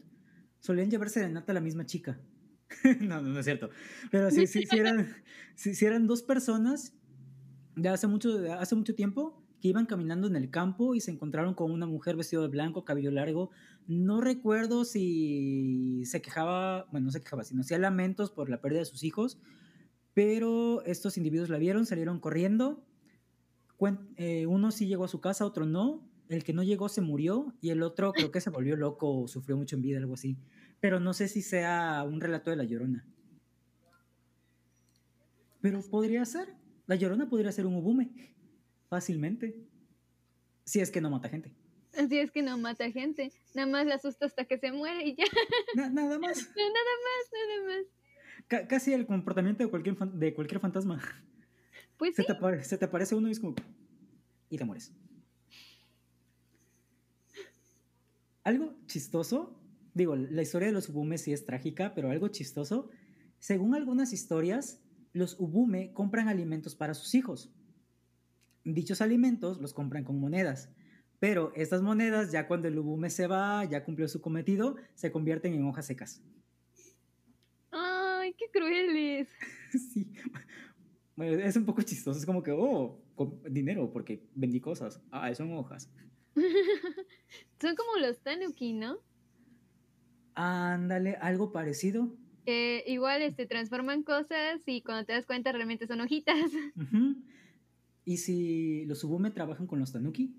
[0.60, 2.20] solían llevarse de nata a la misma chica.
[3.00, 3.70] no, no, es cierto.
[4.10, 5.16] Pero sí, sí, eran,
[5.80, 6.94] eran dos personas
[7.76, 11.10] de hace mucho, de hace mucho tiempo que iban caminando en el campo y se
[11.10, 13.50] encontraron con una mujer vestida de blanco, cabello largo.
[13.88, 18.81] No recuerdo si se quejaba, bueno, no se quejaba, sino hacía lamentos por la pérdida
[18.81, 19.40] de sus hijos,
[20.12, 22.85] pero estos individuos la vieron, salieron corriendo.
[24.16, 27.55] Eh, uno sí llegó a su casa, otro no, el que no llegó se murió
[27.62, 30.37] y el otro creo que se volvió loco o sufrió mucho en vida, algo así.
[30.81, 33.07] Pero no sé si sea un relato de La Llorona.
[35.62, 36.55] Pero podría ser.
[36.87, 38.35] La Llorona podría ser un ubume.
[38.88, 39.57] Fácilmente.
[40.64, 41.57] Si es que no mata gente.
[41.92, 43.33] Si es que no mata gente.
[43.55, 45.24] Nada más la asusta hasta que se muere y ya.
[45.74, 46.51] nada más.
[46.57, 47.85] nada más, nada
[48.51, 48.68] más.
[48.68, 51.01] casi el comportamiento de cualquier, de cualquier fantasma.
[51.96, 53.55] Pues se Te se te aparece uno y es como...
[54.51, 54.92] Y te mueres.
[58.44, 59.61] Algo chistoso,
[59.92, 62.88] digo, la historia de los Ubume sí es trágica, pero algo chistoso,
[63.38, 64.81] según algunas historias,
[65.12, 67.53] los Ubume compran alimentos para sus hijos.
[68.64, 70.70] Dichos alimentos los compran con monedas,
[71.20, 75.54] pero estas monedas ya cuando el Ubume se va, ya cumplió su cometido, se convierten
[75.54, 76.22] en hojas secas.
[77.70, 79.28] ¡Ay, qué crueles!
[79.92, 80.12] sí.
[81.16, 83.02] es un poco chistoso, es como que, oh,
[83.50, 85.00] dinero, porque vendí cosas.
[85.11, 85.90] Ah, son hojas.
[87.61, 88.98] Son como los tanuki, ¿no?
[90.35, 92.16] Ándale, algo parecido.
[92.46, 96.37] igual este, transforman cosas y cuando te das cuenta realmente son hojitas.
[98.04, 100.33] ¿Y si los Ubume trabajan con los tanuki?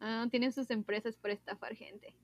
[0.00, 2.14] Ah, tienen sus empresas por estafar gente.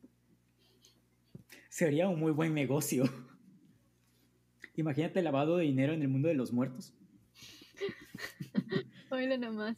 [1.69, 3.05] Sería un muy buen negocio.
[4.77, 6.95] Imagínate lavado de dinero en el mundo de los muertos.
[9.11, 9.77] Oílo nomás.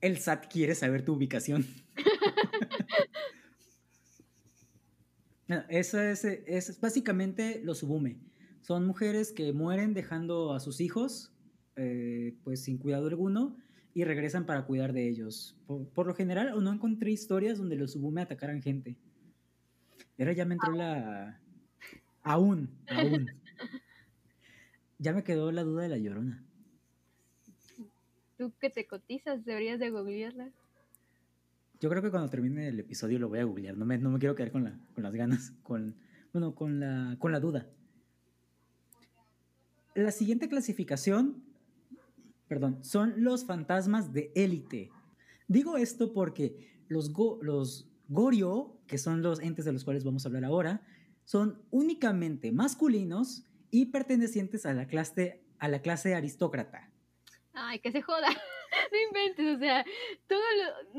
[0.00, 1.66] El SAT quiere saber tu ubicación.
[5.68, 8.20] Eso es, es, básicamente los subume.
[8.60, 11.32] Son mujeres que mueren dejando a sus hijos
[11.76, 13.56] eh, pues sin cuidado alguno
[13.94, 15.56] y regresan para cuidar de ellos.
[15.66, 18.96] Por, lo general, o no encontré historias donde los subume atacaran gente.
[20.16, 21.40] Pero ya me entró la...
[22.22, 23.30] Aún, aún.
[24.98, 26.44] Ya me quedó la duda de la llorona.
[28.36, 30.50] Tú que te cotizas, deberías de googlearla.
[31.80, 33.76] Yo creo que cuando termine el episodio lo voy a googlear.
[33.76, 35.96] No me, no me quiero quedar con, la, con las ganas, con,
[36.32, 37.66] bueno, con la, con la duda.
[39.94, 41.42] La siguiente clasificación,
[42.50, 44.90] perdón, son los fantasmas de élite.
[45.46, 50.28] Digo esto porque los, los Gorio, que son los entes de los cuales vamos a
[50.30, 50.84] hablar ahora,
[51.24, 56.90] son únicamente masculinos y pertenecientes a la clase, a la clase aristócrata.
[57.52, 58.26] Ay, que se joda.
[58.92, 59.84] no inventes, o sea,
[60.26, 60.42] todos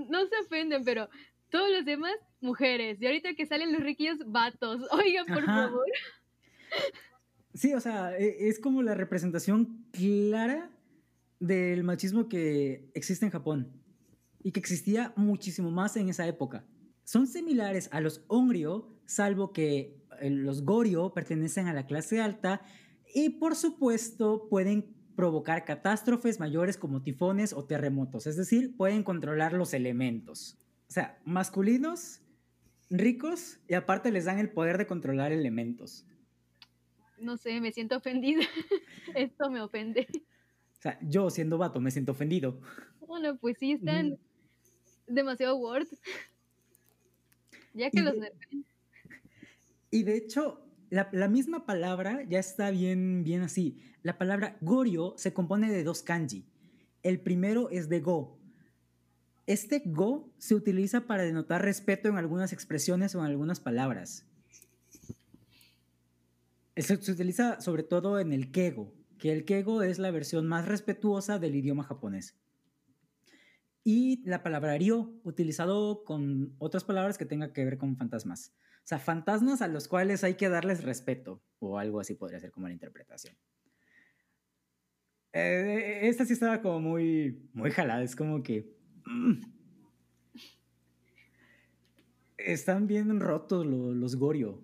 [0.10, 1.10] no se ofenden, pero
[1.50, 2.98] todos los demás, mujeres.
[3.02, 4.88] Y ahorita que salen los riquillos, vatos.
[4.92, 5.86] Oigan, por favor.
[7.54, 10.70] Sí, o sea, e, es como la representación clara
[11.42, 13.74] del machismo que existe en Japón
[14.44, 16.66] y que existía muchísimo más en esa época.
[17.04, 22.62] Son similares a los Onryo, salvo que eh, los Goryo pertenecen a la clase alta
[23.14, 29.54] y por supuesto pueden provocar catástrofes mayores como tifones o terremotos, es decir, pueden controlar
[29.54, 30.58] los elementos.
[30.88, 32.22] O sea, masculinos,
[32.90, 36.06] ricos y aparte les dan el poder de controlar elementos.
[37.18, 38.42] No sé, me siento ofendida.
[39.16, 40.08] Esto me ofende.
[40.82, 42.60] O sea, yo siendo vato me siento ofendido.
[43.06, 44.18] Bueno, pues sí, están
[45.06, 45.88] demasiado word.
[47.76, 48.16] Ya que los
[49.92, 53.80] Y de hecho, la, misma palabra ya está bien, bien así.
[54.02, 56.48] La palabra gorio se compone de dos kanji.
[57.04, 58.40] El primero es de go.
[59.46, 64.26] Este go se utiliza para denotar respeto en algunas expresiones o en algunas palabras.
[66.76, 71.38] Se, utiliza sobre todo en el kego, que el kego es la versión más respetuosa
[71.38, 72.42] del idioma japonés.
[73.84, 78.56] Y la palabra ryo, utilizado con otras palabras que tengan que ver con fantasmas.
[78.78, 82.52] O sea, fantasmas a los cuales hay que darles respeto, o algo así podría ser
[82.52, 83.38] como la interpretación.
[85.34, 88.76] Eh, esta sí estaba como muy, muy jalada, es como que...
[89.06, 89.40] Mm.
[92.40, 94.64] están bien rotos los, los Gorio.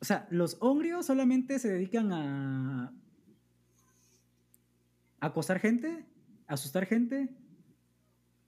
[0.00, 2.92] O sea, los Ongrio solamente se dedican a
[5.26, 6.04] acosar gente,
[6.46, 7.28] asustar gente,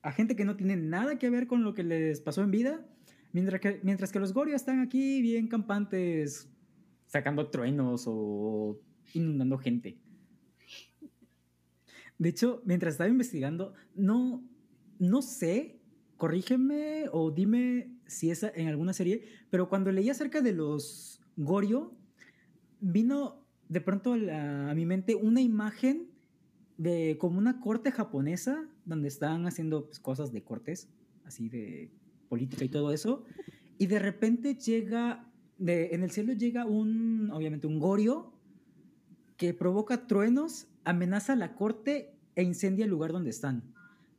[0.03, 2.85] a gente que no tiene nada que ver con lo que les pasó en vida
[3.37, 6.49] Mientras que, mientras que los Gorio están aquí bien campantes,
[7.07, 8.81] sacando truenos o
[9.13, 9.99] inundando gente.
[12.17, 14.43] De hecho, mientras estaba investigando, no,
[14.99, 15.83] no sé,
[16.17, 21.95] corrígeme o dime si es en alguna serie, pero cuando leí acerca de los Gorio,
[22.81, 26.09] vino de pronto a mi mente una imagen
[26.79, 30.89] de como una corte japonesa donde están haciendo pues, cosas de cortes,
[31.25, 31.91] así de
[32.29, 33.25] política y todo eso,
[33.79, 38.33] y de repente llega, de, en el cielo llega un, obviamente un gorio,
[39.37, 43.63] que provoca truenos, amenaza la corte e incendia el lugar donde están.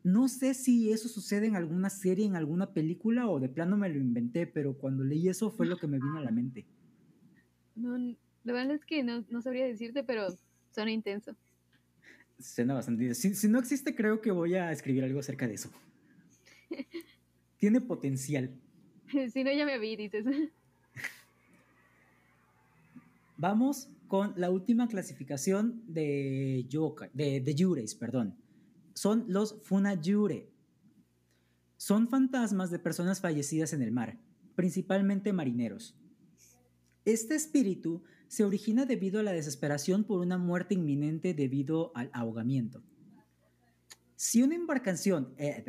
[0.04, 3.90] No sé si eso sucede en alguna serie, en alguna película o de plano me
[3.90, 6.66] lo inventé, pero cuando leí eso fue lo que me vino a la mente.
[7.76, 7.98] No,
[8.44, 10.28] la verdad es que no, no sabría decirte, pero
[10.72, 11.36] suena intenso.
[12.40, 13.14] Suena bastante.
[13.16, 15.72] Si, si no existe, creo que voy a escribir algo acerca de eso.
[17.58, 18.52] tiene potencial.
[19.32, 20.26] Si no, ya me vi, dices.
[23.38, 26.66] Vamos con la última clasificación de,
[27.14, 28.36] de, de Yures, perdón.
[28.94, 30.50] Son los Funayure.
[31.78, 34.18] Son fantasmas de personas fallecidas en el mar,
[34.56, 35.96] principalmente marineros.
[37.06, 42.84] Este espíritu se origina debido a la desesperación por una muerte inminente debido al ahogamiento.
[44.16, 45.64] Si una embarcación, eh,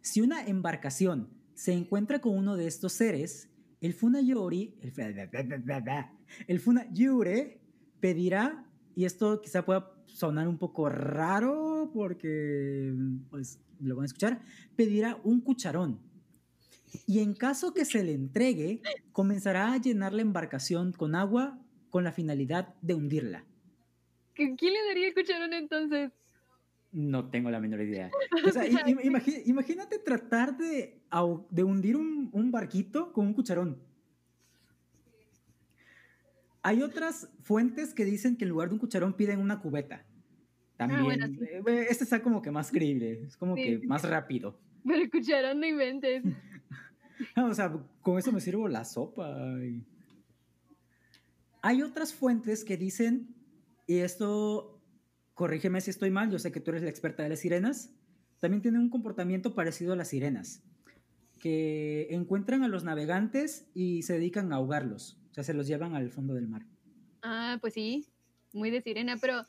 [0.00, 4.92] si una embarcación se encuentra con uno de estos seres, el Funayori, el,
[6.46, 7.60] el Funayure
[8.00, 12.94] pedirá, y esto quizá pueda sonar un poco raro porque
[13.28, 14.42] pues lo van a escuchar,
[14.76, 16.00] pedirá un cucharón.
[17.06, 18.80] Y en caso que se le entregue,
[19.10, 21.60] comenzará a llenar la embarcación con agua
[21.94, 23.44] con la finalidad de hundirla.
[24.34, 26.10] ¿Quién le daría el cucharón entonces?
[26.90, 28.10] No tengo la menor idea.
[28.48, 28.64] O sea,
[29.44, 30.98] imagínate tratar de,
[31.50, 33.80] de hundir un, barquito con un cucharón.
[36.64, 40.04] Hay otras fuentes que dicen que en lugar de un cucharón piden una cubeta.
[40.04, 41.38] Ah, También.
[41.64, 44.58] Eh, este está como que más creíble, es como que más rápido.
[44.84, 46.24] Pero el cucharón no inventes.
[47.36, 47.72] o sea,
[48.02, 49.32] con eso me sirvo la sopa.
[51.66, 53.34] Hay otras fuentes que dicen,
[53.86, 54.82] y esto
[55.32, 57.90] corrígeme si estoy mal, yo sé que tú eres la experta de las sirenas,
[58.38, 60.62] también tienen un comportamiento parecido a las sirenas,
[61.38, 65.94] que encuentran a los navegantes y se dedican a ahogarlos, o sea, se los llevan
[65.94, 66.66] al fondo del mar.
[67.22, 68.10] Ah, pues sí,
[68.52, 69.46] muy de sirena, pero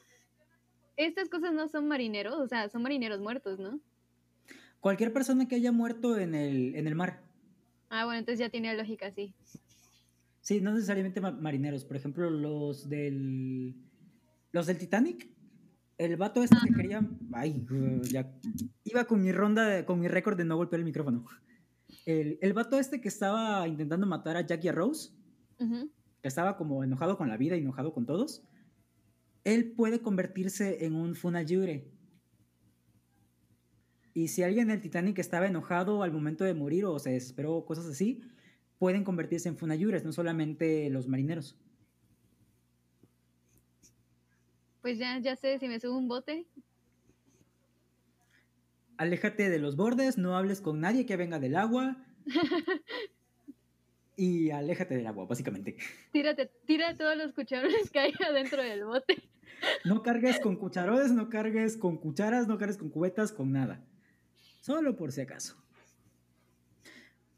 [0.95, 3.81] estas cosas no son marineros, o sea, son marineros muertos, ¿no?
[4.79, 7.25] Cualquier persona que haya muerto en el, en el mar.
[7.89, 9.35] Ah, bueno, entonces ya tiene lógica, sí.
[10.45, 11.85] Sí, no necesariamente marineros.
[11.85, 13.75] Por ejemplo, los del.
[14.51, 15.27] Los del Titanic
[15.97, 17.09] el vato este que quería.
[17.33, 17.65] Ay,
[18.11, 18.31] ya.
[18.83, 21.25] Iba con mi ronda, con mi récord de no golpear el micrófono.
[22.05, 25.13] El, el vato este que estaba intentando matar a Jackie Rose,
[25.57, 28.43] que estaba como enojado con la vida, enojado con todos,
[29.43, 31.89] él puede convertirse en un Funayure.
[34.13, 37.65] Y si alguien en el Titanic estaba enojado al momento de morir o se desesperó,
[37.65, 38.21] cosas así,
[38.77, 41.57] pueden convertirse en Funayures, no solamente los marineros.
[44.81, 46.45] Pues ya, ya sé, si me subo un bote.
[48.97, 51.97] Aléjate de los bordes, no hables con nadie que venga del agua.
[54.15, 55.75] y aléjate del agua, básicamente.
[56.11, 59.23] Tírate, tira todos los cucharones que hay adentro del bote.
[59.83, 63.83] No cargues con cucharones, no cargues con cucharas, no cargues con cubetas, con nada.
[64.61, 65.55] Solo por si acaso.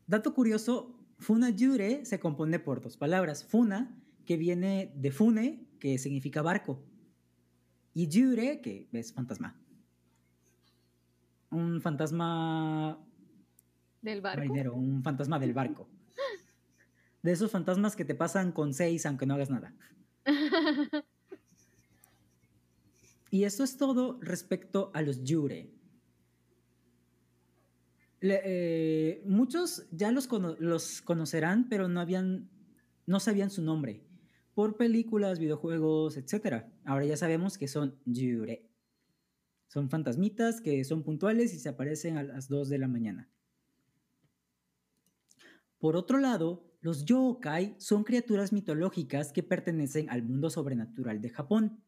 [0.05, 3.43] Dato curioso, Funa Yure se compone por dos palabras.
[3.43, 3.95] Funa,
[4.25, 6.83] que viene de fune, que significa barco.
[7.93, 9.59] Y Yure, que es fantasma.
[11.49, 13.03] Un fantasma...
[14.01, 14.39] Del barco.
[14.39, 15.89] Marinero, un fantasma del barco.
[17.23, 19.73] De esos fantasmas que te pasan con seis aunque no hagas nada.
[23.31, 25.23] y eso es todo respecto a los
[28.21, 30.27] Eh, muchos ya los,
[30.59, 32.05] los, conocerán, pero no,
[33.05, 34.07] no sabían su nombre
[34.57, 36.65] por películas, videojuegos, etc.
[36.83, 38.67] Ahora ya sabemos que son Yure.
[39.67, 43.29] Son fantasmitas que son puntuales y se aparecen a las 2 de la mañana.
[45.77, 51.83] Por otro lado, los yokai son criaturas mitológicas que pertenecen al mundo sobrenatural de Japón.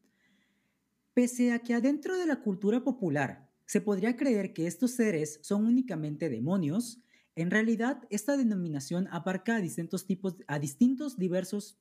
[1.12, 5.64] Pese a que adentro de la cultura popular se podría creer que estos seres son
[5.64, 6.98] únicamente demonios,
[7.36, 11.78] en realidad esta denominación abarca a distintos tipos, a distintos diversos,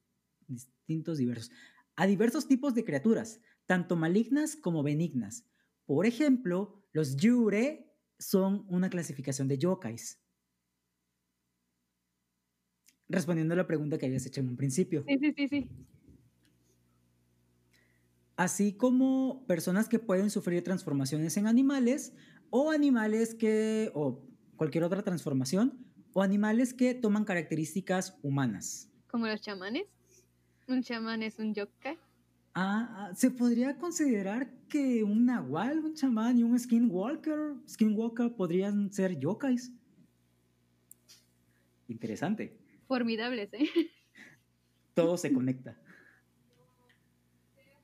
[0.47, 1.49] distintos diversos,
[1.95, 5.47] a diversos tipos de criaturas, tanto malignas como benignas.
[5.87, 10.21] Por ejemplo, los yure son una clasificación de yokais.
[13.07, 15.07] Respondiendo a la pregunta que habías hecho en un principio.
[15.07, 15.69] Sí, sí, sí, sí
[18.39, 22.13] así como personas que pueden sufrir transformaciones en animales
[22.49, 24.23] o animales que, o
[24.55, 28.89] cualquier otra transformación, o animales que toman características humanas.
[29.07, 29.87] ¿Como los chamanes?
[30.69, 31.99] ¿Un chamán es un yokai?
[32.53, 38.89] Ah, ah, se podría considerar que un nahual, un chamán y un skinwalker, skinwalker podrían
[38.93, 39.73] ser yokais.
[41.89, 42.57] Interesante.
[42.87, 43.67] Formidables, ¿eh?
[44.93, 45.77] Todo se conecta.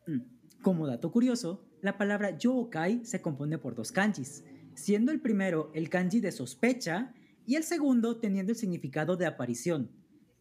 [0.08, 0.35] Mm.
[0.66, 4.44] Como dato curioso, la palabra yokai se compone por dos kanjis,
[4.74, 7.14] siendo el primero el kanji de sospecha
[7.46, 9.92] y el segundo teniendo el significado de aparición,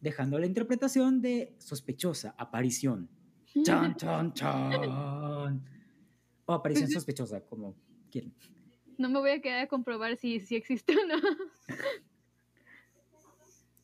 [0.01, 3.07] dejando la interpretación de sospechosa, aparición.
[3.63, 5.63] Chan, chan, chan.
[6.47, 7.75] O aparición sospechosa, como
[8.09, 8.33] quieran.
[8.97, 11.15] No me voy a quedar a comprobar si, si existe o no.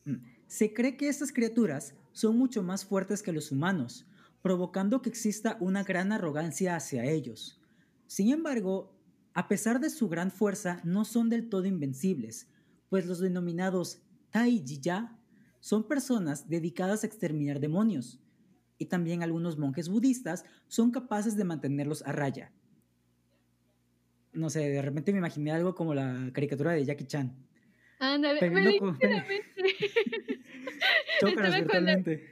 [0.04, 0.16] Mm.
[0.48, 4.04] Se cree que estas criaturas son mucho más fuertes que los humanos,
[4.42, 7.60] provocando que exista una gran arrogancia hacia ellos.
[8.06, 8.94] Sin embargo,
[9.34, 12.48] a pesar de su gran fuerza, no son del todo invencibles,
[12.90, 15.18] pues los denominados Taiji-ya
[15.60, 18.20] son personas dedicadas a exterminar demonios,
[18.78, 22.52] y también algunos monjes budistas son capaces de mantenerlos a raya.
[24.32, 27.32] No sé, de repente me imaginé algo como la caricatura de Jackie Chan.
[28.00, 28.60] Ándale, me
[31.60, 32.26] virtualmente.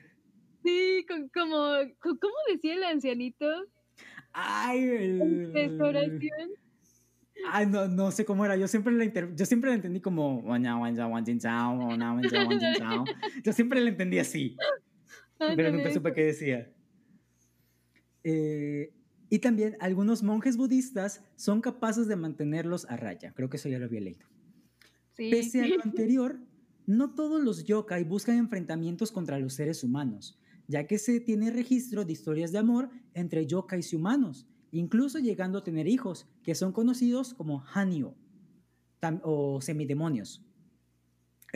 [0.63, 3.47] Sí, como, ¿cómo decía el ancianito?
[4.33, 5.53] Ay, el...
[5.53, 6.51] Restauración.
[7.49, 8.57] Ay, no, no sé cómo era.
[8.57, 9.05] Yo siempre la,
[9.35, 10.43] yo siempre la entendí como.
[13.45, 14.57] Yo siempre la entendí así.
[15.39, 16.71] Pero nunca supe qué decía.
[18.23, 18.93] Eh,
[19.31, 23.33] y también algunos monjes budistas son capaces de mantenerlos a raya.
[23.33, 24.27] Creo que eso ya lo había leído.
[25.15, 25.31] Sí.
[25.31, 26.39] Pese a lo anterior,
[26.87, 30.40] no todos los yokai buscan enfrentamientos contra los seres humanos
[30.71, 35.59] ya que se tiene registro de historias de amor entre yokais y humanos, incluso llegando
[35.59, 38.15] a tener hijos, que son conocidos como hanyo
[39.25, 40.47] o semidemonios.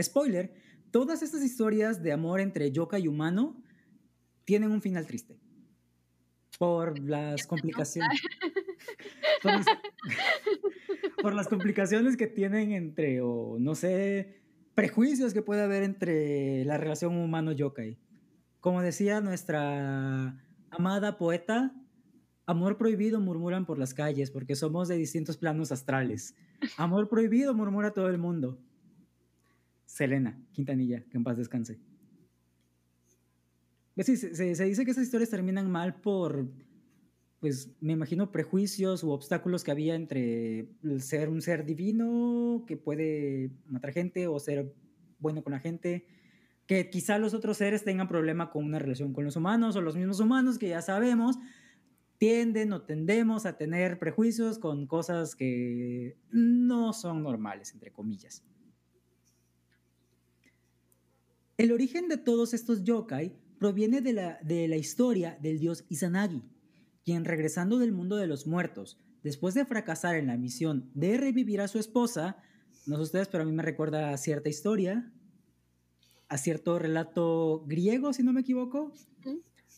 [0.02, 0.52] Spoiler,
[0.90, 3.62] todas estas historias de amor entre yokai y humano
[4.44, 5.38] tienen un final triste.
[6.58, 8.20] Por las complicaciones.
[11.22, 14.42] por las complicaciones que tienen entre, o no sé,
[14.74, 17.96] prejuicios que puede haber entre la relación humano-yokai.
[18.64, 21.76] Como decía nuestra amada poeta,
[22.46, 26.34] amor prohibido murmuran por las calles porque somos de distintos planos astrales.
[26.78, 28.58] Amor prohibido murmura todo el mundo.
[29.84, 31.78] Selena, Quintanilla, que en paz descanse.
[33.94, 36.48] Pues se, dice que esas historias terminan mal por,
[37.40, 43.50] pues me imagino, prejuicios u obstáculos que había entre ser un ser divino que puede
[43.66, 44.72] matar gente o ser
[45.18, 46.06] bueno con la gente
[46.66, 49.96] que quizá los otros seres tengan problema con una relación con los humanos o los
[49.96, 51.36] mismos humanos que ya sabemos
[52.18, 58.42] tienden o tendemos a tener prejuicios con cosas que no son normales, entre comillas.
[61.56, 66.42] El origen de todos estos yokai proviene de la, de la historia del dios Izanagi,
[67.04, 71.60] quien regresando del mundo de los muertos, después de fracasar en la misión de revivir
[71.60, 72.38] a su esposa,
[72.86, 75.12] no sé ustedes, pero a mí me recuerda a cierta historia,
[76.28, 78.92] a cierto relato griego, si no me equivoco,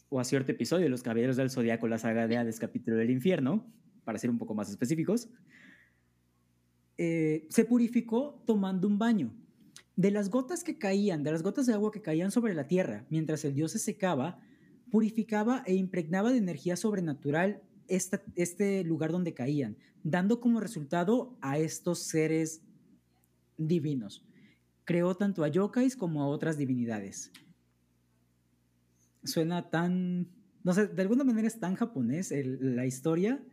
[0.08, 3.10] o a cierto episodio de Los Caballeros del Zodiaco, la saga de Hades, capítulo del
[3.10, 3.66] infierno,
[4.04, 5.28] para ser un poco más específicos,
[6.98, 9.34] eh, se purificó tomando un baño.
[9.96, 13.06] De las gotas que caían, de las gotas de agua que caían sobre la tierra
[13.08, 14.40] mientras el dios se secaba,
[14.90, 22.00] purificaba e impregnaba de energía sobrenatural este lugar donde caían, dando como resultado a estos
[22.00, 22.62] seres
[23.56, 24.25] divinos.
[24.86, 27.30] Creó tanto a yokais como a otras divinidades.
[29.24, 30.28] Suena tan,
[30.62, 33.44] no sé, de alguna manera es tan japonés la historia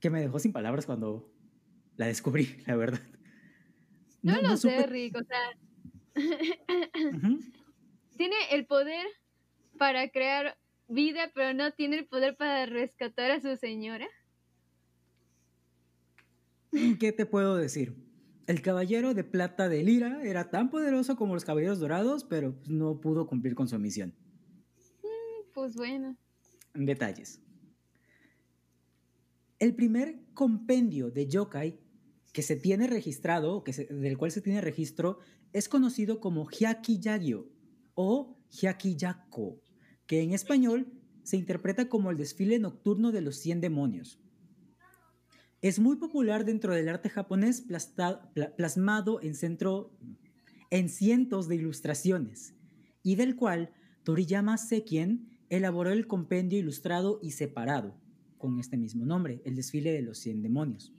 [0.00, 1.32] que me dejó sin palabras cuando
[1.96, 3.00] la descubrí, la verdad.
[4.22, 5.38] No, lo sé, Rick, o sea,
[8.16, 9.06] tiene el poder
[9.78, 10.58] para crear
[10.88, 14.08] vida, pero no tiene el poder para rescatar a su señora.
[16.70, 18.03] ¿Qué te puedo decir?
[18.46, 22.68] El caballero de plata de Lira era tan poderoso como los caballeros dorados, pero pues,
[22.68, 24.14] no pudo cumplir con su misión.
[25.02, 26.16] Mm, pues bueno.
[26.74, 27.40] Detalles.
[29.58, 31.80] El primer compendio de yokai
[32.32, 35.20] que se tiene registrado, que del cual se tiene registro,
[35.52, 37.48] es conocido como Hyaki Yagyo
[37.94, 39.60] o Hyaki Yakko,
[40.06, 40.92] que en español
[41.22, 44.20] se interpreta como el desfile nocturno de los 100 demonios.
[45.64, 47.64] Es muy popular dentro del arte japonés
[48.58, 49.96] plasmado en, centro,
[50.68, 52.54] en cientos de ilustraciones,
[53.02, 57.94] y del cual Toriyama Sekien elaboró el compendio ilustrado y separado,
[58.36, 60.92] con este mismo nombre, el desfile de los 100 demonios.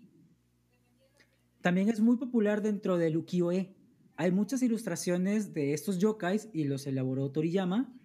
[1.61, 3.75] También es muy popular dentro del ukiyo-e.
[4.15, 7.95] Hay muchas ilustraciones de estos yokais y los elaboró Toriyama.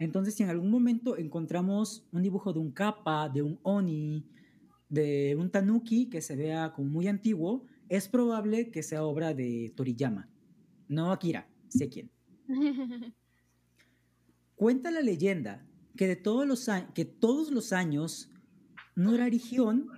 [0.00, 4.26] Entonces, si en algún momento encontramos un dibujo de un kappa, de un oni,
[4.88, 9.72] de un tanuki que se vea como muy antiguo, es probable que sea obra de
[9.76, 10.28] Toriyama,
[10.88, 12.10] no Akira, sé quién.
[14.56, 15.66] Cuenta la leyenda
[15.96, 18.30] que, de todos los, que todos los años
[18.96, 19.88] Nurarigion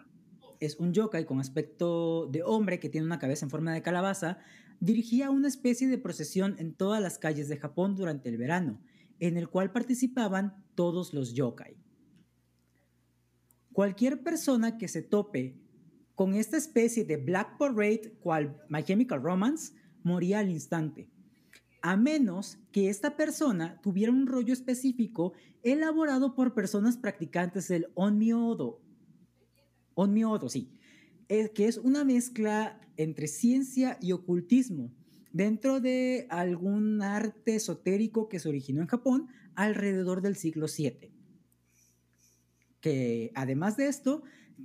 [0.61, 4.39] es un yokai con aspecto de hombre que tiene una cabeza en forma de calabaza,
[4.79, 8.81] dirigía una especie de procesión en todas las calles de Japón durante el verano,
[9.19, 11.77] en el cual participaban todos los yokai.
[13.73, 15.57] Cualquier persona que se tope
[16.17, 21.09] con esta especie de Black Parade, cual My Chemical Romance, moría al instante,
[21.83, 28.83] a menos que esta persona tuviera un rollo específico elaborado por personas practicantes del Onmyodo.
[29.95, 30.73] Onmyodo, sí,
[31.29, 34.93] eh, que es una mezcla entre ciencia y ocultismo
[35.33, 41.20] dentro de algún arte esotérico que se originó en Japón alrededor del siglo VII
[42.81, 44.23] que además de esto,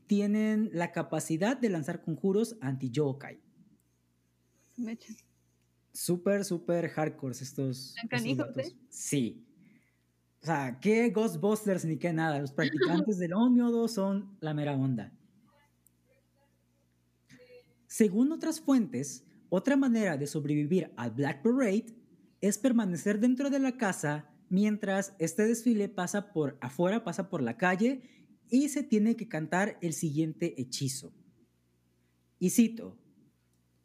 [0.07, 3.39] tienen la capacidad de lanzar conjuros anti-yokai.
[5.93, 7.95] Súper, súper hardcore estos.
[7.95, 8.75] estos ¿eh?
[8.89, 9.45] Sí.
[10.41, 12.39] O sea, qué Ghostbusters ni qué nada.
[12.39, 15.13] Los practicantes del Omniodo son la mera onda.
[17.87, 21.95] Según otras fuentes, otra manera de sobrevivir al Black Parade
[22.41, 27.57] es permanecer dentro de la casa mientras este desfile pasa por afuera, pasa por la
[27.57, 28.01] calle
[28.49, 31.13] y se tiene que cantar el siguiente hechizo.
[32.39, 32.97] Y cito,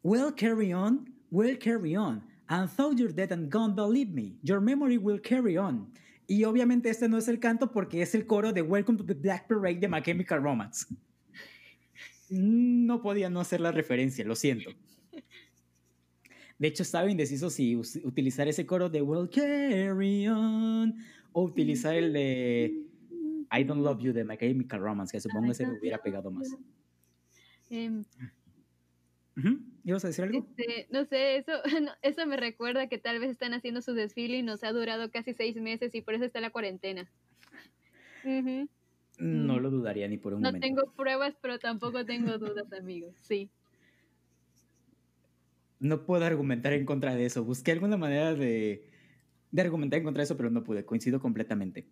[0.02, 2.22] Well, carry on, well, carry on.
[2.48, 5.92] And though you're dead and gone, believe me, your memory will carry on.
[6.26, 9.14] Y obviamente este no es el canto porque es el coro de Welcome to the
[9.14, 10.86] Black Parade de My Chemical Romance.
[12.30, 14.70] No podía no hacer la referencia, lo siento.
[16.60, 20.94] De hecho, estaba indeciso si utilizar ese coro de Well Carry On
[21.32, 22.84] o utilizar el de
[23.50, 26.30] I Don't Love You de My Chemical Romance, que supongo que se me hubiera pegado
[26.30, 26.54] más.
[27.70, 28.02] Eh,
[29.84, 30.38] ¿Ibas a decir algo?
[30.38, 31.52] Este, no sé, eso,
[32.02, 35.32] eso me recuerda que tal vez están haciendo su desfile y nos ha durado casi
[35.32, 37.10] seis meses y por eso está la cuarentena.
[39.18, 40.58] No lo dudaría ni por un momento.
[40.58, 43.14] No tengo pruebas, pero tampoco tengo dudas, amigos.
[43.22, 43.50] Sí
[45.80, 47.44] no puedo argumentar en contra de eso.
[47.44, 48.86] Busqué alguna manera de,
[49.50, 50.84] de argumentar en contra de eso, pero no pude.
[50.84, 51.88] Coincido completamente.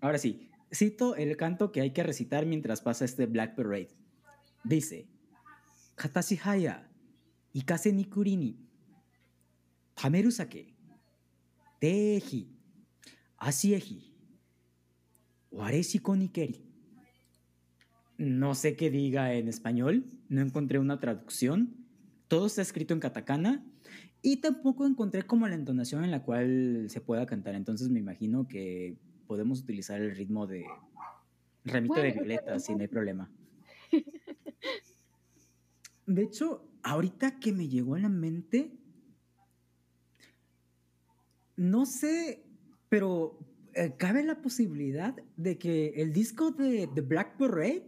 [0.00, 3.90] Ahora sí, cito el canto que hay que recitar mientras pasa este Black Parade.
[4.64, 5.08] Dice,
[6.44, 6.88] haya,
[7.52, 8.58] ikase ni kurini,
[9.94, 10.74] tameru sake,
[11.78, 12.56] teji,
[13.38, 14.14] asieji,
[15.50, 16.66] wareshiko nikeri.
[18.18, 21.79] No sé qué diga en español, no encontré una traducción,
[22.30, 23.62] todo está escrito en katakana
[24.22, 27.56] y tampoco encontré como la entonación en la cual se pueda cantar.
[27.56, 30.64] Entonces me imagino que podemos utilizar el ritmo de
[31.64, 33.28] Ramito de Violeta, si no hay problema.
[36.06, 38.78] De hecho, ahorita que me llegó a la mente,
[41.56, 42.44] no sé,
[42.88, 43.40] pero
[43.74, 47.86] eh, cabe la posibilidad de que el disco de The Black Parade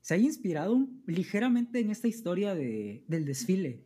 [0.00, 3.84] se haya inspirado ligeramente en esta historia de, del desfile.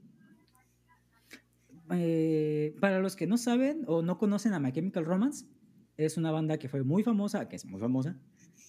[1.90, 5.46] Eh, para los que no saben o no conocen a My Chemical Romance,
[5.96, 8.18] es una banda que fue muy famosa, que es muy famosa,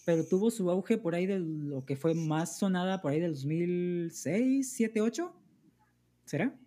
[0.05, 3.33] pero tuvo su auge por ahí de lo que fue más sonada por ahí del
[3.33, 5.33] 2006, 7, 8.
[6.25, 6.57] ¿Será?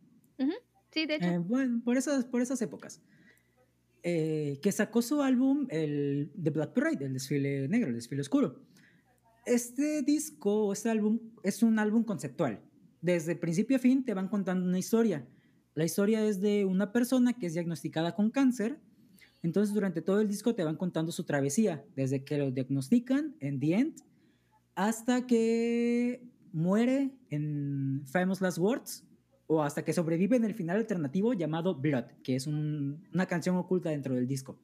[0.90, 1.26] Sí, de hecho.
[1.26, 3.02] Eh, bueno, por esas, por esas épocas.
[4.02, 8.62] Eh, que sacó su álbum, el The Black Parade, el desfile negro, el desfile oscuro.
[9.47, 12.61] Este disco, este álbum, es un álbum conceptual.
[13.01, 15.26] Desde principio a fin te van contando una historia.
[15.74, 18.78] La historia es de una persona que es diagnosticada con cáncer
[19.47, 23.61] entonces, durante todo el disco te van contando su travesía, desde que lo diagnostican en
[23.61, 24.03] The End
[24.74, 29.05] hasta que muere en Famous Last Words
[29.47, 33.90] o hasta que sobrevive en el final alternativo llamado Blood, que es una canción oculta
[33.90, 34.59] dentro del disco.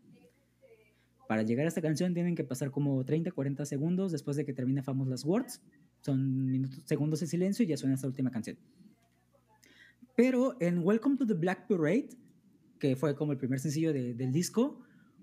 [1.28, 4.52] Para llegar a esta canción tienen que pasar como 30, 40 segundos después de que
[4.52, 5.62] termine Famous Last Words.
[6.00, 8.58] Son minutos, segundos de silencio y ya suena esta última canción.
[10.16, 12.10] Pero en Welcome to the Black Parade
[12.82, 14.80] que fue como el primer sencillo del disco,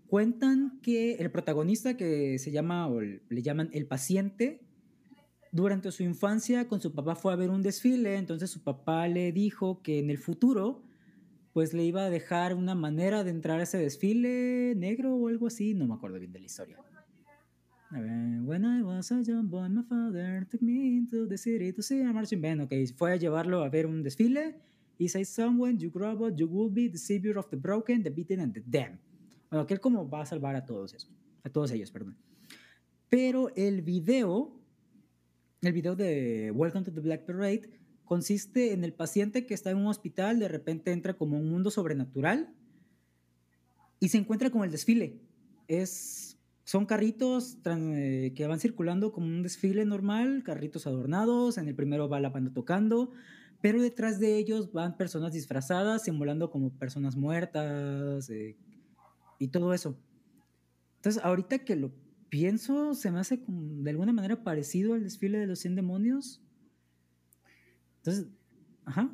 [0.07, 4.61] cuentan que el protagonista que se llama, o le llaman el paciente,
[5.51, 9.33] durante su infancia con su papá fue a ver un desfile, entonces su papá le
[9.33, 10.83] dijo que en el futuro
[11.53, 15.47] pues le iba a dejar una manera de entrar a ese desfile negro o algo
[15.47, 16.77] así, no me acuerdo bien de la historia.
[17.91, 22.01] When I was a young boy, my father took me into the city to see
[22.01, 22.61] a marching band.
[22.61, 24.59] Ok, fue a llevarlo a ver un desfile
[24.99, 28.11] y say someone you grow up, you will be the savior of the broken, the
[28.11, 28.99] beaten and the damned.
[29.49, 31.11] Bueno, que él como va a salvar a todos esos,
[31.43, 32.15] a todos ellos, perdón.
[33.09, 34.53] Pero el video,
[35.61, 37.71] el video de Welcome to the Black Parade,
[38.09, 41.69] consiste en el paciente que está en un hospital, de repente entra como un mundo
[41.69, 42.51] sobrenatural
[43.99, 45.21] y se encuentra con el desfile.
[45.67, 51.75] Es, son carritos eh, que van circulando como un desfile normal, carritos adornados, en el
[51.75, 53.11] primero va la banda tocando,
[53.61, 58.57] pero detrás de ellos van personas disfrazadas, simulando como personas muertas eh,
[59.37, 59.99] y todo eso.
[60.95, 61.91] Entonces, ahorita que lo
[62.29, 66.41] pienso, se me hace de alguna manera parecido al desfile de los 100 demonios.
[67.99, 68.27] Entonces,
[68.85, 69.09] ajá.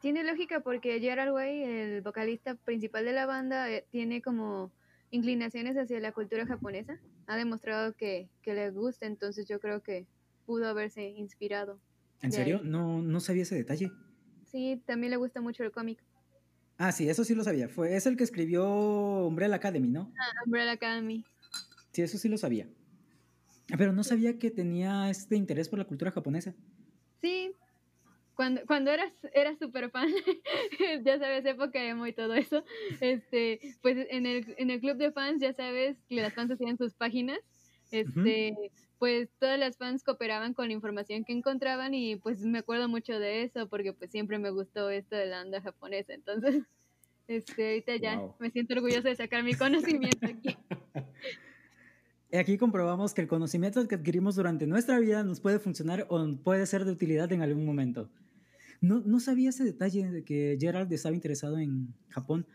[0.00, 4.72] Tiene lógica porque Gerard Way, el vocalista principal de la banda, eh, tiene como
[5.10, 6.98] inclinaciones hacia la cultura japonesa.
[7.26, 10.06] Ha demostrado que, que le gusta, entonces yo creo que
[10.46, 11.80] pudo haberse inspirado.
[12.22, 12.60] ¿En serio?
[12.62, 13.92] No, no sabía ese detalle.
[14.46, 16.02] Sí, también le gusta mucho el cómic.
[16.76, 17.68] Ah, sí, eso sí lo sabía.
[17.68, 18.66] Fue, es el que escribió
[19.26, 20.12] Umbrella Academy, ¿no?
[20.18, 21.24] Ah, Umbrella Academy.
[21.92, 22.68] Sí, eso sí lo sabía.
[23.76, 26.54] Pero no sabía que tenía este interés por la cultura japonesa.
[27.20, 27.52] Sí,
[28.40, 30.08] cuando, cuando eras, eras súper fan,
[31.04, 32.64] ya sabes, época emo y todo eso,
[33.02, 36.78] este, pues en el, en el club de fans, ya sabes que las fans hacían
[36.78, 37.38] sus páginas,
[37.90, 38.56] este,
[38.98, 43.18] pues todas las fans cooperaban con la información que encontraban y pues me acuerdo mucho
[43.18, 46.14] de eso porque pues siempre me gustó esto de la onda japonesa.
[46.14, 46.62] Entonces,
[47.28, 50.56] este, ahorita ya me siento orgullosa de sacar mi conocimiento aquí.
[52.32, 56.64] Aquí comprobamos que el conocimiento que adquirimos durante nuestra vida nos puede funcionar o puede
[56.64, 58.08] ser de utilidad en algún momento.
[58.80, 62.46] No, no sabía ese detalle de que Gerald estaba interesado en Japón.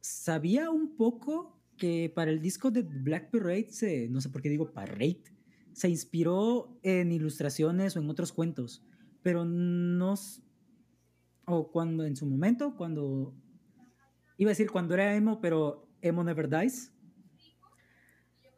[0.00, 4.48] Sabía un poco que para el disco de Black Parade, se, no sé por qué
[4.48, 5.22] digo Parade,
[5.72, 8.84] se inspiró en ilustraciones o en otros cuentos,
[9.22, 10.14] pero no...
[11.44, 13.34] O cuando en su momento, cuando...
[14.38, 16.92] Iba a decir cuando era emo, pero emo never dies.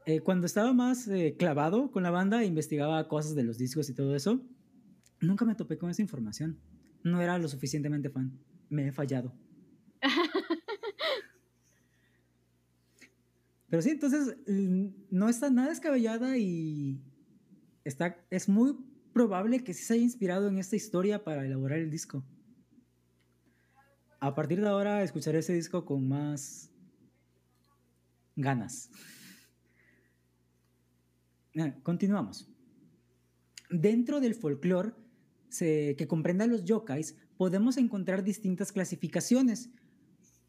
[0.06, 3.94] Eh, cuando estaba más eh, clavado con la banda, investigaba cosas de los discos y
[3.94, 4.42] todo eso,
[5.20, 6.58] nunca me topé con esa información.
[7.04, 8.36] No era lo suficientemente fan.
[8.68, 9.32] Me he fallado.
[13.68, 17.00] Pero sí, entonces no está nada descabellada y
[17.84, 18.76] está, es muy
[19.12, 22.24] probable que sí se haya inspirado en esta historia para elaborar el disco.
[24.20, 26.70] A partir de ahora escucharé ese disco con más
[28.36, 28.90] ganas.
[31.82, 32.48] Continuamos.
[33.70, 34.92] Dentro del folclore
[35.58, 39.70] que comprende a los yokais, podemos encontrar distintas clasificaciones,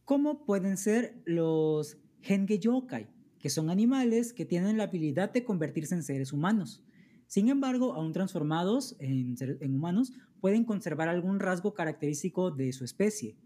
[0.04, 3.08] como pueden ser los Henge yokai,
[3.40, 6.84] que son animales que tienen la habilidad de convertirse en seres humanos.
[7.28, 9.36] Sin embargo, aún transformados en,
[9.76, 13.38] humanos, pueden conservar algún rasgo característico de su especie.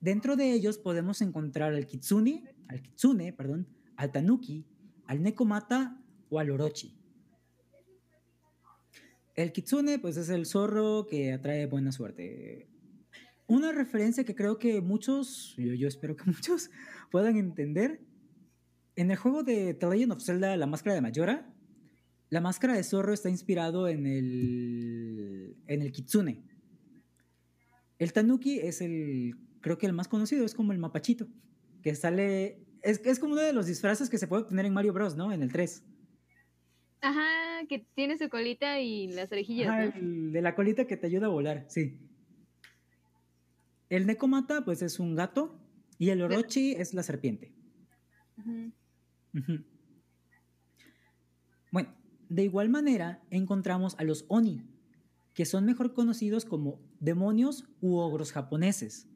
[0.00, 4.64] Dentro de ellos podemos encontrar al kitsune, al kitsune, perdón, al tanuki,
[5.06, 6.97] al nekomata o al orochi.
[9.38, 12.66] El kitsune, pues es el zorro que atrae buena suerte.
[13.46, 16.70] Una referencia que creo que muchos, yo, yo espero que muchos
[17.12, 18.00] puedan entender.
[18.96, 21.54] En el juego de The Legend of Zelda, la máscara de Majora,
[22.30, 26.42] la máscara de zorro está inspirado en el, en el kitsune.
[28.00, 31.28] El tanuki es el, creo que el más conocido, es como el mapachito,
[31.80, 34.92] que sale, es, es como uno de los disfraces que se puede obtener en Mario
[34.92, 35.32] Bros, ¿no?
[35.32, 35.84] En el 3.
[37.00, 39.68] Ajá, que tiene su colita y las orejillas.
[39.68, 39.94] Ajá, ¿no?
[39.94, 41.98] el de la colita que te ayuda a volar, sí.
[43.88, 45.58] El Nekomata, pues es un gato,
[45.98, 47.52] y el Orochi es la serpiente.
[51.72, 51.94] Bueno,
[52.28, 54.64] de igual manera encontramos a los Oni,
[55.34, 59.08] que son mejor conocidos como demonios u ogros japoneses.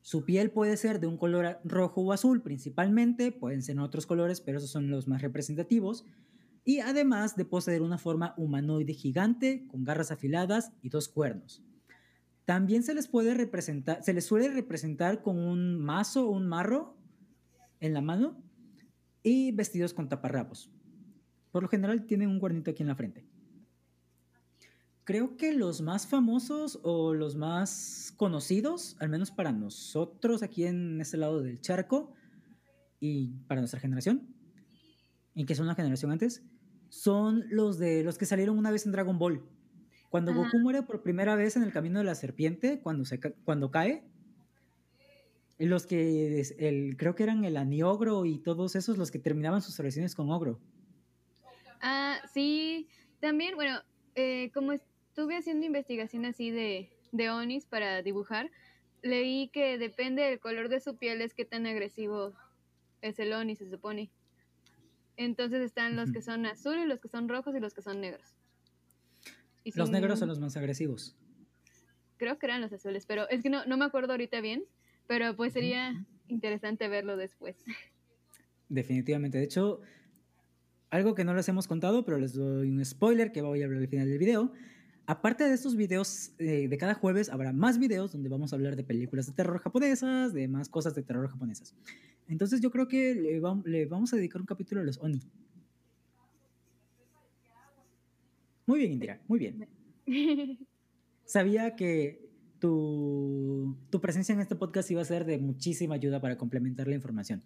[0.00, 4.06] Su piel puede ser de un color rojo o azul principalmente, pueden ser en otros
[4.06, 6.04] colores, pero esos son los más representativos.
[6.64, 11.62] Y además de poseer una forma humanoide gigante, con garras afiladas y dos cuernos.
[12.46, 16.96] También se les puede representar, se les suele representar con un mazo o un marro
[17.80, 18.42] en la mano
[19.22, 20.70] y vestidos con taparrabos.
[21.50, 23.26] Por lo general tienen un cuernito aquí en la frente.
[25.04, 31.00] Creo que los más famosos o los más conocidos, al menos para nosotros aquí en
[31.00, 32.12] este lado del charco
[33.00, 34.34] y para nuestra generación,
[35.34, 36.42] y que son la generación antes,
[36.94, 39.42] son los de los que salieron una vez en Dragon Ball.
[40.10, 40.44] Cuando Ajá.
[40.44, 44.04] Goku muere por primera vez en el camino de la serpiente, cuando, se, cuando cae,
[45.58, 49.78] los que el, creo que eran el Aniogro y todos esos los que terminaban sus
[49.80, 50.60] oraciones con Ogro.
[51.80, 52.88] Ah, sí,
[53.18, 53.82] también, bueno,
[54.14, 58.52] eh, como estuve haciendo investigación así de, de Onis para dibujar,
[59.02, 62.34] leí que depende del color de su piel es qué tan agresivo
[63.02, 64.12] es el Oni, se supone.
[65.16, 68.34] Entonces están los que son azules, los que son rojos y los que son negros.
[69.62, 71.16] Y Los negros son los más agresivos.
[72.16, 74.64] Creo que eran los azules, pero es que no, no me acuerdo ahorita bien,
[75.06, 77.56] pero pues sería interesante verlo después.
[78.68, 79.38] Definitivamente.
[79.38, 79.80] De hecho,
[80.90, 83.80] algo que no les hemos contado, pero les doy un spoiler que voy a hablar
[83.80, 84.52] al final del video.
[85.06, 88.74] Aparte de estos videos, eh, de cada jueves habrá más videos donde vamos a hablar
[88.74, 91.74] de películas de terror japonesas, de más cosas de terror japonesas.
[92.28, 95.20] Entonces yo creo que le, vam- le vamos a dedicar un capítulo a los Oni.
[98.66, 99.68] Muy bien, Indira, muy bien.
[101.26, 106.36] Sabía que tu, tu presencia en este podcast iba a ser de muchísima ayuda para
[106.38, 107.42] complementar la información.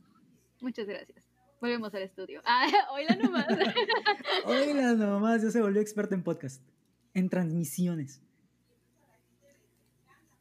[0.60, 1.24] Muchas gracias.
[1.60, 2.40] Volvemos al estudio.
[2.44, 3.46] Ah, hola nomás.
[4.46, 6.62] Oiga, nomás, ya se volvió experto en podcast,
[7.14, 8.20] en transmisiones.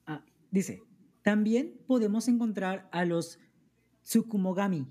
[0.06, 0.84] Ah, dice,
[1.24, 3.40] también podemos encontrar a los
[4.08, 4.88] Tsukumogami.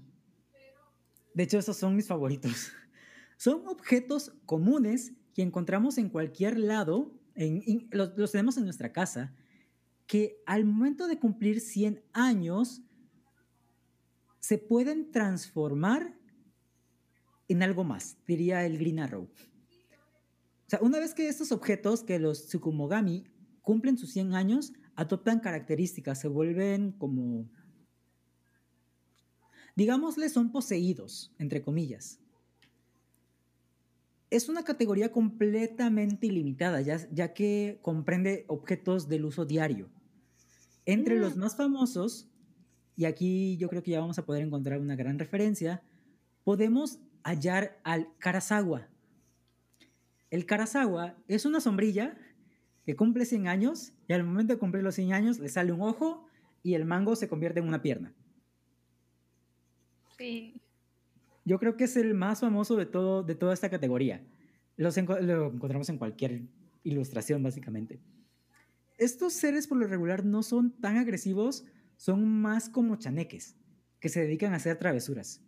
[1.34, 2.70] De hecho, esos son mis favoritos.
[3.38, 9.34] Son objetos comunes que encontramos en cualquier lado, en- los, los tenemos en nuestra casa,
[10.06, 12.80] que al momento de cumplir 100 años
[14.40, 16.18] se pueden transformar
[17.48, 19.24] en algo más, diría el Green Arrow.
[19.24, 23.24] O sea, una vez que estos objetos, que los Tsukumogami,
[23.60, 27.50] cumplen sus 100 años, adoptan características, se vuelven como,
[29.76, 32.18] digámosle, son poseídos, entre comillas.
[34.30, 39.88] Es una categoría completamente ilimitada, ya, ya que comprende objetos del uso diario.
[40.84, 41.20] Entre Mm.
[41.20, 42.28] los más famosos,
[42.96, 45.82] y aquí yo creo que ya vamos a poder encontrar una gran referencia,
[46.42, 48.88] podemos hallar al Karasawa.
[50.30, 52.16] El Karasawa es una sombrilla
[52.84, 55.82] que cumple 100 años y al momento de cumplir los 100 años le sale un
[55.82, 56.26] ojo
[56.62, 58.12] y el mango se convierte en una pierna.
[60.18, 60.60] Sí.
[61.44, 64.24] Yo creo que es el más famoso de, todo, de toda esta categoría.
[64.76, 66.42] Los enco- lo encontramos en cualquier
[66.82, 68.00] ilustración, básicamente.
[68.98, 71.64] Estos seres por lo regular no son tan agresivos,
[71.96, 73.56] son más como chaneques,
[74.00, 75.42] que se dedican a hacer travesuras.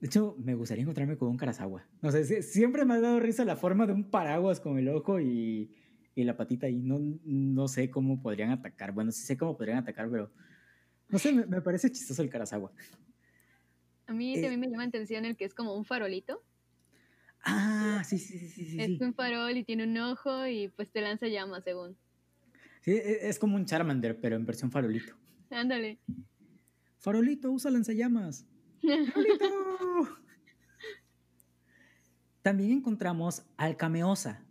[0.00, 1.86] De hecho, me gustaría encontrarme con un Karasawa.
[2.00, 4.88] No sé, sie- siempre me ha dado risa la forma de un paraguas con el
[4.88, 5.74] ojo y,
[6.14, 8.92] y la patita y no, no sé cómo podrían atacar.
[8.92, 10.30] Bueno, sí sé cómo podrían atacar, pero
[11.10, 12.70] no sé, me, me parece chistoso el Karasawa.
[14.06, 16.42] A mí Eh, también me llama la atención el que es como un farolito.
[17.42, 18.80] Ah, sí, sí, sí, sí.
[18.80, 18.98] Es sí.
[19.00, 21.96] un farol y tiene un ojo y pues te lanza llamas según.
[22.82, 25.14] Sí, e- es como un Charmander, pero en versión farolito.
[25.50, 25.98] Ándale.
[26.98, 28.44] Farolito, usa lanzallamas.
[28.82, 30.18] ¡Farolito!
[32.42, 34.44] También encontramos al Kameosa,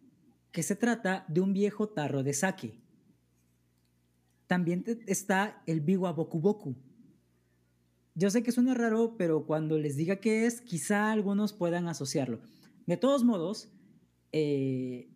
[0.51, 2.80] que se trata de un viejo tarro de sake.
[4.50, 6.76] También está el Biwa Boku Boku.
[8.16, 12.39] Yo sé que suena raro, pero cuando les diga qué es, quizá algunos puedan asociarlo.
[12.88, 13.72] De todos modos,
[14.32, 15.08] eh,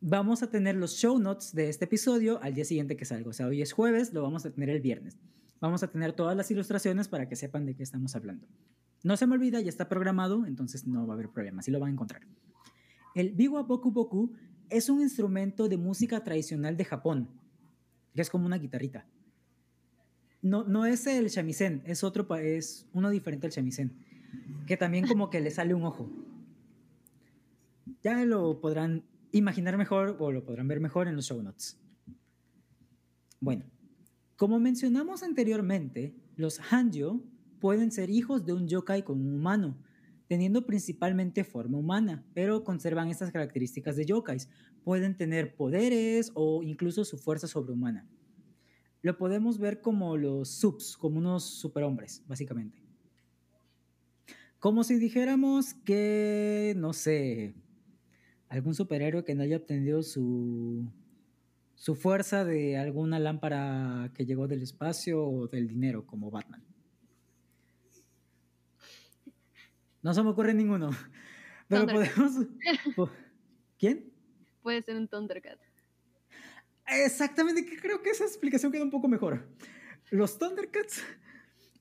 [0.00, 3.28] vamos a tener los show notes de este episodio al día siguiente que salga.
[3.28, 5.18] O sea, hoy es jueves, lo vamos a tener el viernes.
[5.60, 8.48] Vamos a tener todas las ilustraciones para que sepan de qué estamos hablando.
[9.04, 11.78] No se me olvida, ya está programado, entonces no va a haber problema, sí lo
[11.78, 12.22] van a encontrar.
[13.14, 14.32] El biwa boku boku
[14.70, 17.28] es un instrumento de música tradicional de Japón,
[18.16, 19.06] que es como una guitarrita.
[20.42, 23.92] No, no es el shamisen, es otro, es uno diferente al shamisen,
[24.66, 26.10] que también como que le sale un ojo.
[28.02, 31.78] Ya lo podrán imaginar mejor o lo podrán ver mejor en los show notes.
[33.40, 33.64] Bueno,
[34.36, 37.22] como mencionamos anteriormente, los Hanjo
[37.60, 39.76] pueden ser hijos de un yokai con un humano,
[40.28, 44.48] teniendo principalmente forma humana, pero conservan estas características de yokais.
[44.84, 48.06] Pueden tener poderes o incluso su fuerza sobrehumana.
[49.02, 52.82] Lo podemos ver como los subs, como unos superhombres, básicamente.
[54.58, 57.54] Como si dijéramos que, no sé,
[58.48, 60.90] algún superhéroe que no haya obtenido su,
[61.74, 66.64] su fuerza de alguna lámpara que llegó del espacio o del dinero, como Batman.
[70.06, 70.90] No se me ocurre ninguno.
[71.68, 72.46] Pero podemos.
[73.76, 74.12] ¿Quién?
[74.62, 75.58] Puede ser un Thundercat.
[76.86, 79.48] Exactamente, creo que esa explicación queda un poco mejor.
[80.12, 81.02] Los Thundercats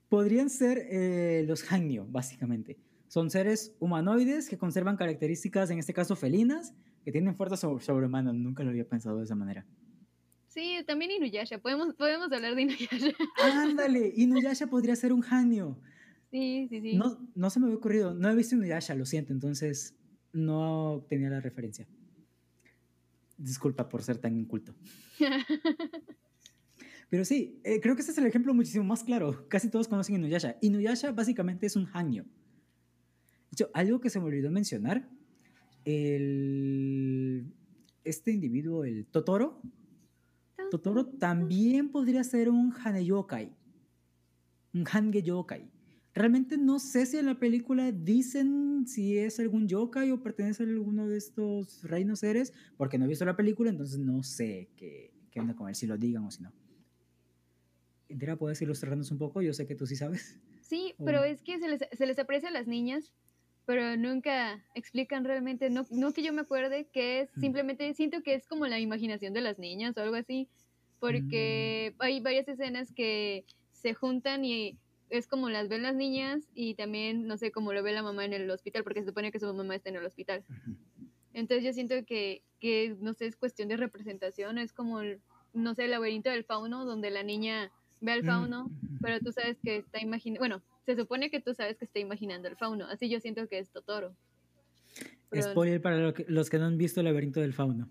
[0.10, 2.80] podrían ser eh, los Hangyo, básicamente.
[3.10, 6.74] Son seres humanoides que conservan características, en este caso felinas,
[7.04, 8.34] que tienen fuerza sobrehumana.
[8.34, 9.68] Nunca lo había pensado de esa manera.
[10.48, 11.60] Sí, también Inuyasha.
[11.60, 13.16] Podemos, podemos hablar de Inuyasha.
[13.44, 15.78] Ándale, Inuyasha podría ser un Hangyo.
[16.36, 16.98] Sí, sí, sí.
[16.98, 18.14] No, no se me había ocurrido.
[18.14, 19.96] No he visto Inuyasha, lo siento, entonces
[20.34, 21.88] no tenía la referencia.
[23.38, 24.76] Disculpa por ser tan inculto.
[27.10, 29.48] Pero sí, eh, creo que este es el ejemplo muchísimo más claro.
[29.48, 30.58] Casi todos conocen Inuyasha.
[30.60, 32.24] Inuyasha básicamente es un hangyo.
[32.24, 35.08] De hecho, algo que se me olvidó mencionar,
[35.86, 37.46] el,
[38.04, 39.62] este individuo, el Totoro,
[40.70, 43.56] Totoro también podría ser un Haneyokai,
[44.74, 45.75] un Hange Yokai.
[46.16, 50.66] Realmente no sé si en la película dicen si es algún yokai o pertenece a
[50.66, 55.12] alguno de estos reinos seres, porque no he visto la película, entonces no sé qué,
[55.30, 56.54] qué onda con él, si lo digan o si no.
[58.08, 59.42] Indira, ¿puedes ilustrarnos un poco?
[59.42, 60.40] Yo sé que tú sí sabes.
[60.62, 63.12] Sí, pero es que se les, se les aprecia a las niñas,
[63.66, 68.36] pero nunca explican realmente, no, no que yo me acuerde, que es simplemente, siento que
[68.36, 70.48] es como la imaginación de las niñas o algo así,
[71.02, 72.02] porque mm.
[72.02, 73.44] hay varias escenas que
[73.74, 74.80] se juntan y
[75.10, 78.26] es como las ven las niñas y también, no sé, cómo lo ve la mamá
[78.26, 80.44] en el hospital, porque se supone que su mamá está en el hospital.
[81.34, 85.22] Entonces yo siento que, que, no sé, es cuestión de representación, es como, el,
[85.54, 88.70] no sé, el laberinto del fauno, donde la niña ve al fauno,
[89.02, 92.48] pero tú sabes que está imaginando, bueno, se supone que tú sabes que está imaginando
[92.48, 94.16] el fauno, así yo siento que es Totoro.
[95.38, 97.90] Spoiler para los que no han visto el laberinto del fauno.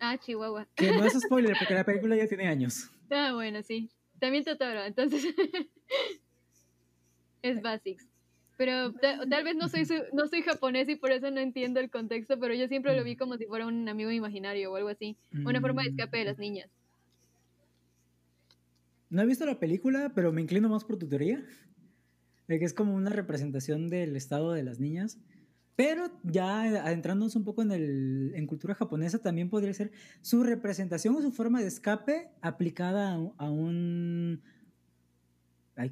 [0.00, 0.66] Ah, Chihuahua.
[0.74, 2.90] Que no es spoiler, porque la película ya tiene años.
[3.10, 3.90] Ah, bueno, sí.
[4.18, 5.22] También Totoro, entonces
[7.42, 8.08] es Basics.
[8.56, 12.38] Pero tal vez no soy, no soy japonés y por eso no entiendo el contexto,
[12.38, 15.16] pero yo siempre lo vi como si fuera un amigo imaginario o algo así.
[15.44, 16.70] Una forma de escape de las niñas.
[19.10, 21.44] No he visto la película, pero me inclino más por tu teoría.
[22.46, 25.18] De que es como una representación del estado de las niñas.
[25.74, 29.90] Pero ya adentrándonos un poco en, el, en cultura japonesa, también podría ser
[30.20, 34.42] su representación o su forma de escape aplicada a, un...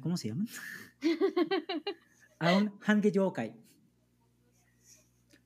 [0.01, 0.47] ¿Cómo se llaman?
[2.39, 3.55] a un Hange Yokai.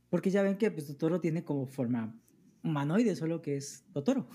[0.10, 2.14] Porque ya ven que pues, Totoro tiene como forma
[2.64, 4.28] humanoide, solo que es Totoro.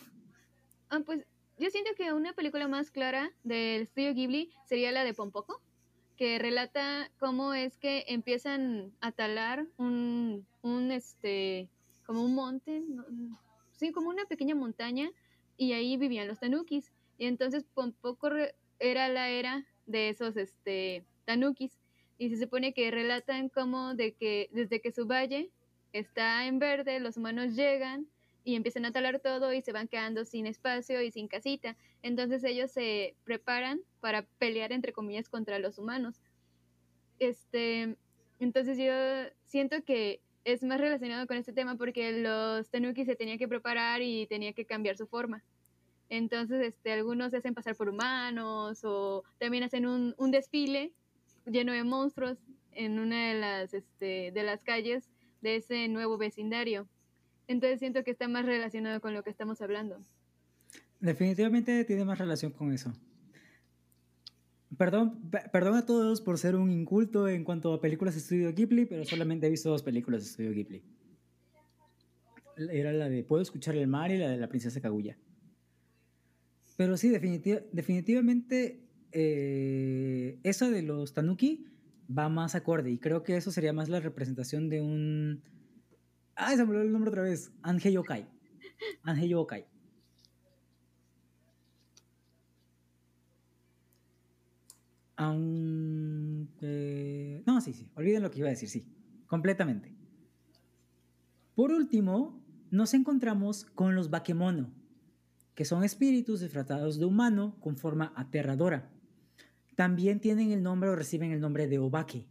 [0.89, 1.25] Ah, pues
[1.59, 5.61] yo siento que una película más clara del estudio Ghibli sería la de Pompoco,
[6.17, 11.69] que relata cómo es que empiezan a talar un, un este,
[12.07, 12.83] como un monte,
[13.73, 15.11] sí, como una pequeña montaña,
[15.57, 16.93] y ahí vivían los tanukis.
[17.19, 18.31] Y entonces Pompoco
[18.79, 21.79] era la era de esos, este, tanukis.
[22.19, 25.51] Y se supone que relatan como de que desde que su valle
[25.93, 28.07] está en verde, los humanos llegan
[28.45, 31.77] y empiezan a talar todo y se van quedando sin espacio y sin casita.
[32.03, 36.21] Entonces ellos se preparan para pelear entre comillas contra los humanos.
[37.19, 37.97] Este,
[38.39, 43.39] entonces yo siento que es más relacionado con este tema porque los tanukis se tenían
[43.39, 45.45] que preparar y tenía que cambiar su forma.
[46.11, 50.93] Entonces, este, algunos se hacen pasar por humanos o también hacen un, un desfile
[51.47, 52.37] lleno de monstruos
[52.73, 55.09] en una de las, este, de las calles
[55.41, 56.89] de ese nuevo vecindario.
[57.47, 60.05] Entonces siento que está más relacionado con lo que estamos hablando.
[60.99, 62.93] Definitivamente tiene más relación con eso.
[64.77, 68.85] Perdón, perdón a todos por ser un inculto en cuanto a películas de estudio Ghibli,
[68.85, 70.83] pero solamente he visto dos películas de estudio Ghibli.
[72.71, 75.17] Era la de Puedo escuchar el mar y la de la princesa Kaguya.
[76.81, 78.81] Pero sí, definitivamente
[79.13, 81.67] eh, esa de los Tanuki
[82.11, 85.43] va más acorde y creo que eso sería más la representación de un...
[86.37, 87.53] Ah, se me olvidó el nombre otra vez.
[87.61, 88.27] Ange Yokai.
[89.03, 89.67] Ange Yokai.
[95.17, 96.63] Aunque...
[97.45, 97.91] No, sí, sí.
[97.95, 98.87] Olviden lo que iba a decir, sí.
[99.27, 99.95] Completamente.
[101.55, 104.80] Por último, nos encontramos con los Bakemono,
[105.55, 108.91] que son espíritus disfrazados de humano con forma aterradora.
[109.77, 112.27] También tienen el nombre o reciben el nombre de Obake.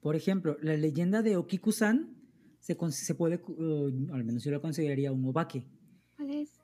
[0.00, 2.16] Por ejemplo, la leyenda de Okiku-san
[2.58, 5.66] se, se, puede, uh, al menos yo lo consideraría un Obake.
[6.16, 6.60] ¿Cuál es?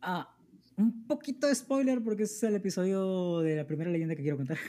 [0.00, 0.34] Ah,
[0.76, 4.36] un poquito de spoiler porque ese es el episodio de la primera leyenda que quiero
[4.36, 4.58] contar.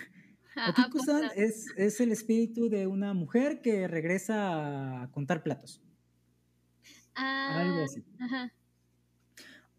[0.55, 5.81] Ah, Okiku-san es, es el espíritu de una mujer que regresa a contar platos.
[7.15, 8.03] Ah, Algo así.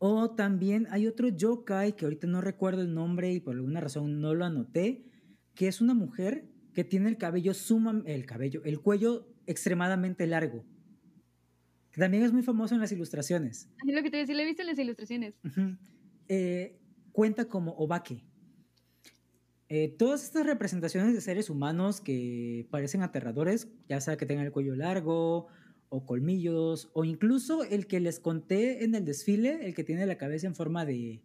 [0.06, 4.20] O también hay otro yokai que ahorita no recuerdo el nombre y por alguna razón
[4.20, 5.06] no lo anoté,
[5.54, 6.44] que es una mujer
[6.74, 10.66] que tiene el cabello suma, el cabello, el cuello extremadamente largo.
[11.90, 13.70] Que también es muy famoso en las ilustraciones.
[13.88, 15.36] Es lo que te decía, lo he visto en las ilustraciones.
[16.28, 16.78] Eh,
[17.12, 18.26] cuenta como obake.
[19.70, 24.52] Eh, todas estas representaciones de seres humanos que parecen aterradores, ya sea que tengan el
[24.52, 25.48] cuello largo
[25.88, 30.18] o colmillos, o incluso el que les conté en el desfile, el que tiene la
[30.18, 31.22] cabeza en forma de,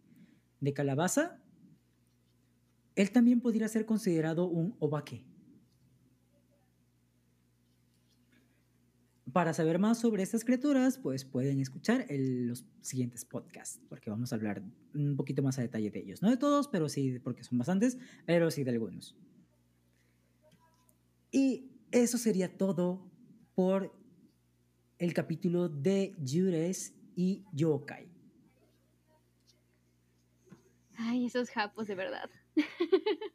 [0.60, 1.42] de calabaza,
[2.94, 5.24] él también podría ser considerado un obake.
[9.32, 14.36] Para saber más sobre estas criaturas, pues pueden escuchar los siguientes podcasts, porque vamos a
[14.36, 16.20] hablar un poquito más a detalle de ellos.
[16.20, 17.96] No de todos, pero sí, porque son bastantes,
[18.26, 19.16] pero sí de algunos.
[21.30, 23.08] Y eso sería todo
[23.54, 23.99] por
[25.00, 28.06] el capítulo de Yures y Yokai.
[30.96, 32.28] Ay, esos japos de verdad.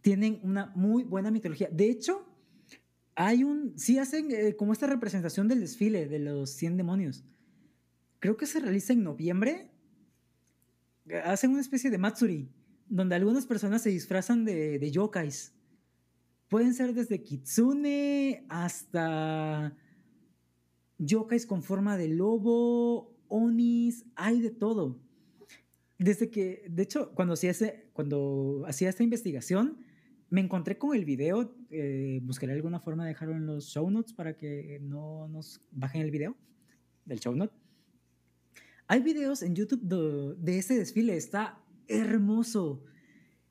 [0.00, 1.68] Tienen una muy buena mitología.
[1.70, 2.26] De hecho,
[3.14, 3.78] hay un.
[3.78, 7.24] Sí hacen eh, como esta representación del desfile de los 100 demonios.
[8.20, 9.70] Creo que se realiza en noviembre.
[11.24, 12.48] Hacen una especie de Matsuri,
[12.88, 15.52] donde algunas personas se disfrazan de, de yokais.
[16.48, 19.76] Pueden ser desde kitsune hasta
[20.96, 24.98] yokais con forma de lobo, onis, hay de todo.
[25.98, 27.52] Desde que, de hecho, cuando hacía,
[27.92, 29.84] cuando hacía esta investigación,
[30.30, 31.54] me encontré con el video.
[31.70, 36.00] Eh, buscaré alguna forma de dejarlo en los show notes para que no nos bajen
[36.00, 36.34] el video
[37.04, 37.54] del show note.
[38.86, 39.82] Hay videos en YouTube
[40.38, 42.84] de ese desfile, está hermoso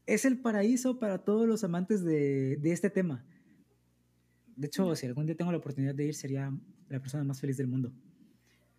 [0.07, 3.23] es el paraíso para todos los amantes de, este tema.
[4.55, 6.51] De hecho, si algún día tengo la oportunidad de ir, sería
[6.89, 7.91] la persona más feliz del mundo.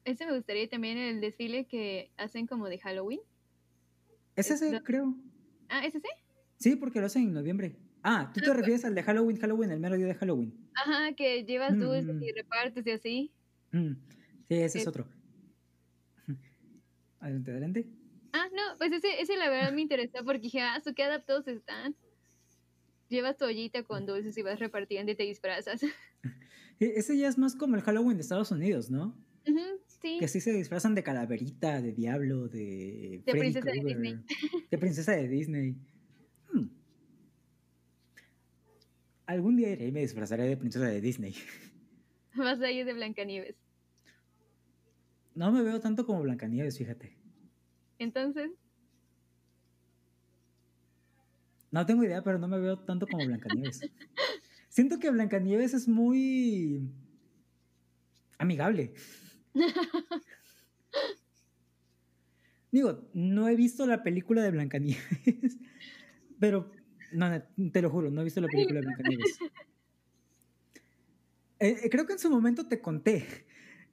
[0.04, 3.20] Ese me gustaría también el desfile que hacen como de Halloween.
[4.34, 5.14] ¿Es ese, creo?
[5.68, 6.08] Ah, ¿es ese?
[6.56, 7.76] Sí, porque lo hacen en noviembre.
[8.02, 10.54] Ah, ¿tú te ah, pues refieres al de Halloween, Halloween, el mero día de Halloween?
[10.74, 12.34] Ajá, que llevas mm, dulces mm, y mm.
[12.36, 13.32] repartes y así.
[13.70, 15.06] Sí, ese es otro.
[17.20, 17.86] Adelante, adelante.
[18.32, 21.94] Ah, no, pues ese, ese la verdad me interesó porque dije, ah, qué adaptados están.
[23.08, 25.80] Llevas tu ollita con dulces y vas repartiendo y te disfrazas.
[26.80, 29.12] E, ese ya es más como el Halloween de Estados Unidos, ¿no?
[30.00, 30.18] sí.
[30.20, 33.20] Que sí se disfrazan de calaverita, de diablo, de...
[33.26, 34.24] De princesa de Disney.
[34.70, 35.76] De princesa de Disney.
[36.52, 36.68] Hmm.
[39.26, 41.34] Algún día iré y me disfrazaré de princesa de Disney.
[42.36, 43.56] Vas a ir de Blancanieves.
[45.34, 47.17] No me veo tanto como Blancanieves, fíjate.
[47.98, 48.50] Entonces.
[51.70, 53.80] No tengo idea, pero no me veo tanto como Blancanieves.
[54.68, 56.88] Siento que Blancanieves es muy
[58.38, 58.94] amigable.
[62.70, 65.56] Digo, no he visto la película de Blancanieves,
[66.38, 66.70] pero
[67.12, 67.42] no,
[67.72, 69.38] te lo juro, no he visto la película de Blancanieves.
[71.60, 73.46] Eh, eh, creo que en su momento te conté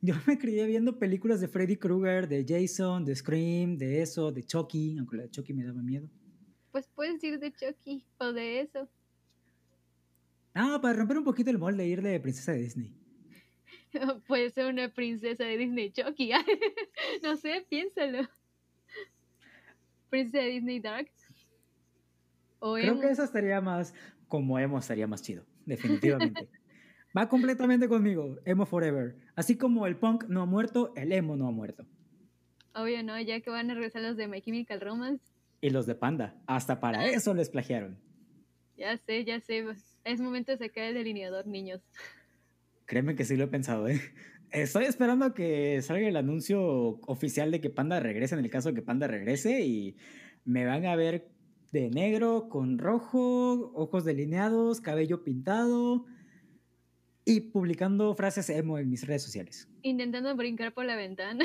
[0.06, 4.44] yo me crié viendo películas de Freddy Krueger, de Jason, de Scream, de eso, de
[4.44, 6.10] Chucky, aunque la de Chucky me daba miedo.
[6.72, 8.88] Pues puedes ir de Chucky o de eso.
[10.54, 12.94] Ah, para romper un poquito el molde, ir de princesa de Disney.
[14.28, 16.32] Puede ser una princesa de Disney Chucky.
[17.24, 18.28] no sé, piénsalo.
[20.10, 21.10] Princesa de Disney Dark.
[22.60, 23.94] Creo que esa estaría más,
[24.28, 26.50] como emo, estaría más chido, definitivamente.
[27.16, 29.16] Va completamente conmigo, emo forever.
[29.36, 31.86] Así como el punk no ha muerto, el emo no ha muerto.
[32.74, 33.20] Obvio, ¿no?
[33.22, 35.24] Ya que van a regresar los de My Chemical Romance.
[35.62, 36.36] y los de Panda.
[36.46, 37.98] Hasta para eso les plagiaron.
[38.78, 39.66] Ya sé, ya sé.
[40.04, 41.82] Es momento de sacar el delineador, niños.
[42.86, 44.02] Créeme que sí lo he pensado, ¿eh?
[44.52, 48.76] Estoy esperando que salga el anuncio oficial de que Panda regrese, en el caso de
[48.76, 49.96] que Panda regrese, y
[50.44, 51.30] me van a ver
[51.72, 56.06] de negro con rojo, ojos delineados, cabello pintado
[57.26, 59.68] y publicando frases emo en mis redes sociales.
[59.82, 61.44] Intentando brincar por la ventana.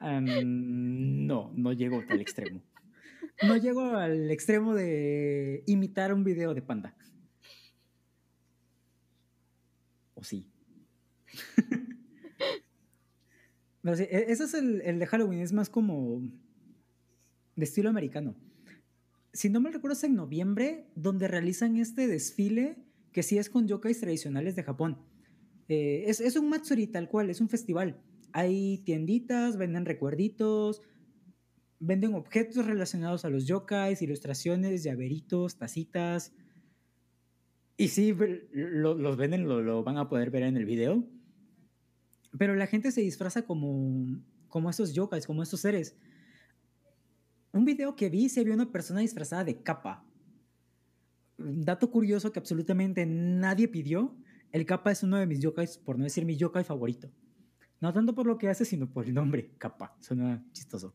[0.00, 2.60] no, no llego a tal extremo.
[3.46, 6.96] No llego al extremo de imitar un video de panda.
[10.14, 10.50] ¿O sí?
[13.82, 16.22] Pero sí, e-, ese es el, el de Halloween, es más como
[17.54, 18.34] de estilo americano.
[19.32, 23.68] Si no me recuerdo, es en noviembre donde realizan este desfile que sí es con
[23.68, 24.98] yokais tradicionales de Japón.
[25.68, 28.00] Eh, es, un Matsuri tal cual, es un festival.
[28.32, 30.82] Hay tienditas, venden recuerditos,
[31.78, 36.32] venden objetos relacionados a los yokais, ilustraciones, llaveritos, tacitas.
[37.76, 38.16] Y sí,
[38.52, 41.06] lo, los venden, lo, van a poder ver en el video.
[42.38, 45.96] Pero la gente se disfraza como, como esos yokais, como estos seres.
[47.52, 50.06] Un video que vi se vio una persona disfrazada de capa.
[51.44, 54.16] Dato curioso que absolutamente nadie pidió.
[54.50, 57.10] El capa es uno de mis yokais, por no decir mi yokai favorito.
[57.80, 59.96] No tanto por lo que hace, sino por el nombre, capa.
[60.00, 60.94] Suena chistoso.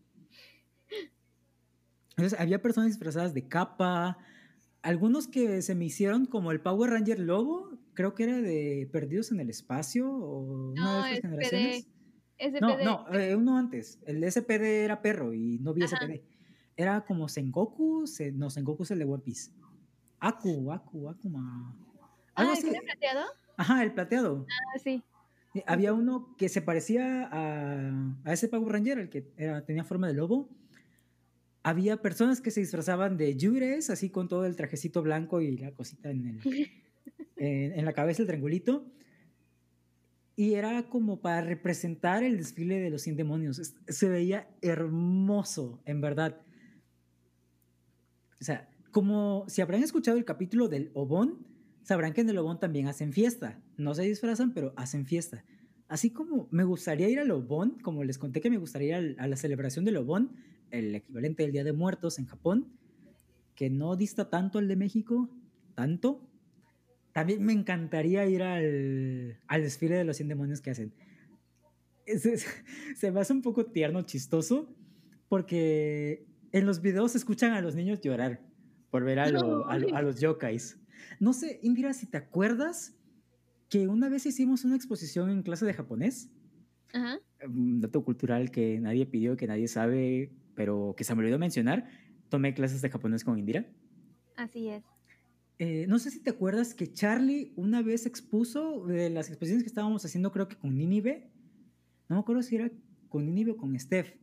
[2.11, 4.17] Entonces, había personas disfrazadas de capa.
[4.81, 9.31] Algunos que se me hicieron como el Power Ranger Lobo, creo que era de Perdidos
[9.31, 11.87] en el Espacio o una de esas generaciones.
[12.61, 13.99] No, no, eh, uno antes.
[14.05, 16.21] El SPD era perro y no vi SPD
[16.77, 18.05] era como Sengoku,
[18.35, 19.51] no, Sengoku es el de One Piece.
[20.19, 21.75] Aku, Aku, Akuma.
[22.35, 23.25] ¿Algo ah, ¿el plateado?
[23.57, 24.45] Ajá, el plateado.
[24.49, 25.03] Ah, sí.
[25.65, 30.07] Había uno que se parecía a, a ese Power Ranger, el que era, tenía forma
[30.07, 30.49] de lobo.
[31.63, 35.71] Había personas que se disfrazaban de Yures, así con todo el trajecito blanco y la
[35.71, 36.41] cosita en, el,
[37.37, 38.85] en, en la cabeza, el triangulito.
[40.35, 43.73] Y era como para representar el desfile de los 100 demonios.
[43.87, 46.39] Se veía hermoso, en verdad.
[48.39, 51.45] O sea, como si habrán escuchado el capítulo del Obón,
[51.83, 53.61] sabrán que en el Obón también hacen fiesta.
[53.77, 55.43] No se disfrazan, pero hacen fiesta.
[55.87, 59.27] Así como me gustaría ir al Obón, como les conté que me gustaría ir a
[59.27, 60.35] la celebración del Obón,
[60.69, 62.73] el equivalente del Día de Muertos en Japón,
[63.55, 65.29] que no dista tanto al de México,
[65.75, 66.27] tanto.
[67.13, 70.93] También me encantaría ir al, al desfile de los 100 demonios que hacen.
[72.95, 74.75] se me hace un poco tierno, chistoso,
[75.29, 78.46] porque en los videos se escuchan a los niños llorar
[78.89, 80.79] por ver a, a, los yokais.
[81.19, 82.95] No sé, Indira, si te acuerdas
[83.69, 86.29] que una vez hicimos una exposición en clase de japonés.
[86.93, 87.19] Ajá.
[87.45, 91.89] Un dato cultural que nadie pidió, que nadie sabe, pero que se me olvidó mencionar.
[92.29, 93.65] Tomé clases de japonés con Indira.
[94.35, 94.83] Así es.
[95.59, 99.69] Eh, no sé si te acuerdas que Charlie una vez expuso de las exposiciones que
[99.69, 101.31] estábamos haciendo, creo que con Ninive.
[102.09, 102.71] No me acuerdo si era
[103.09, 104.13] con Ninive o con Steph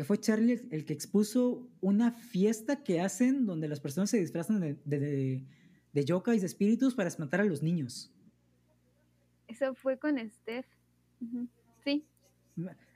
[0.00, 4.58] que fue Charlie el que expuso una fiesta que hacen donde las personas se disfrazan
[4.58, 5.44] de, de,
[5.92, 8.10] de, yokais, de espíritus para espantar a los niños.
[9.46, 10.64] Eso fue con Steph.
[11.84, 12.06] Sí.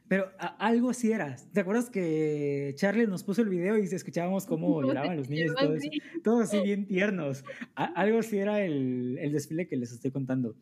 [0.09, 1.37] Pero algo así era.
[1.53, 5.63] ¿Te acuerdas que Charlie nos puso el video y escuchábamos cómo lloraban los niños y
[5.63, 5.91] todo eso?
[6.23, 7.45] Todos así bien tiernos.
[7.75, 10.57] algo así era el, el, desfile que les estoy contando.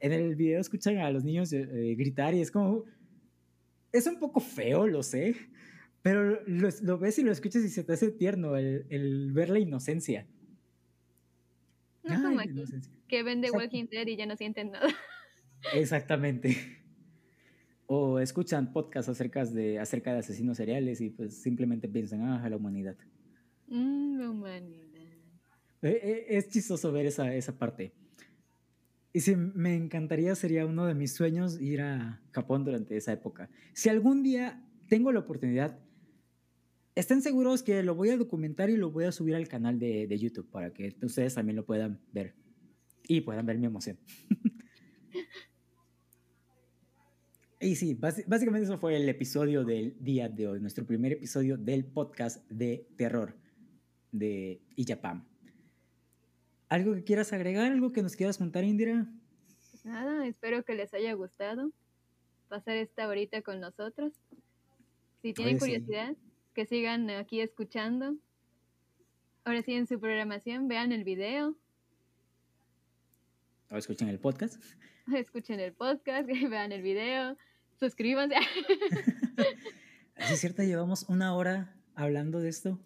[0.00, 2.82] En el video escuchan a los niños eh, gritar y es como...
[3.92, 5.36] Es un poco feo, lo sé,
[6.04, 10.26] pero lo, ves y lo escuchas y se te hace tierno el, ver la inocencia.
[12.02, 12.52] No como aquí,
[13.08, 14.88] que ven The Walking Dead y ya no sienten nada.
[15.72, 16.56] Exactamente.
[17.86, 22.56] O escuchan podcasts acerca de, acerca de asesinos seriales y pues simplemente piensan, ah, la
[22.56, 22.96] humanidad.
[23.68, 24.86] Mm, la humanidad.
[25.82, 27.92] E, e, es chistoso ver esa, esa parte.
[29.12, 33.50] Y si me encantaría, sería uno de mis sueños ir a Japón durante esa época.
[33.74, 35.78] Si algún día tengo la oportunidad,
[36.94, 40.06] estén seguros que lo voy a documentar y lo voy a subir al canal de,
[40.06, 42.34] de YouTube para que ustedes también lo puedan ver
[43.06, 43.98] y puedan ver mi emoción.
[47.60, 51.84] y sí, básicamente eso fue el episodio del día de hoy, nuestro primer episodio del
[51.84, 53.36] podcast de terror
[54.12, 55.26] de Ijapam.
[56.68, 57.70] ¿Algo que quieras agregar?
[57.70, 59.06] ¿Algo que nos quieras contar, Indira?
[59.70, 61.70] Pues nada, espero que les haya gustado
[62.48, 64.12] pasar esta horita con nosotros.
[65.22, 66.16] Si tienen curiosidad,
[66.54, 68.16] que sigan aquí escuchando.
[69.44, 71.54] Ahora sí, en su programación, vean el video.
[73.70, 74.62] O escuchen el podcast.
[75.14, 77.36] Escuchen el podcast, vean el video,
[77.78, 78.36] suscríbanse.
[80.16, 82.78] es cierto, llevamos una hora hablando de esto.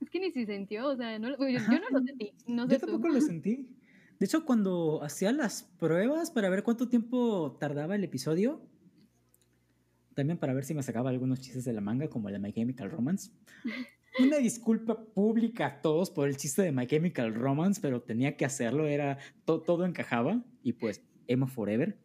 [0.00, 2.32] es que ni se sintió, o sea, no, yo, no lo sentí.
[2.46, 3.68] No yo tampoco lo sentí.
[4.18, 8.62] De hecho, cuando hacía las pruebas para ver cuánto tiempo tardaba el episodio,
[10.14, 12.52] también para ver si me sacaba algunos chistes de la manga, como el de My
[12.52, 13.30] Chemical Romance.
[14.18, 18.44] Una disculpa pública a todos por el chiste de My Chemical Romance, pero tenía que
[18.44, 21.96] hacerlo, era todo encajaba y pues Emo Forever.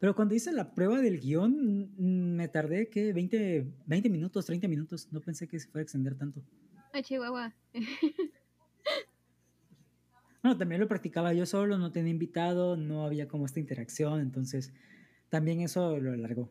[0.00, 3.12] Pero cuando hice la prueba del guion, mm, me tardé, ¿qué?
[3.12, 5.08] 20, 20 minutos, 30 minutos.
[5.12, 6.42] No pensé que se fuera a extender tanto.
[6.92, 7.54] Ay, Chihuahua.
[10.42, 14.72] bueno, también lo practicaba yo solo, no tenía invitado, no había como esta interacción, entonces
[15.30, 16.50] también eso lo alargó.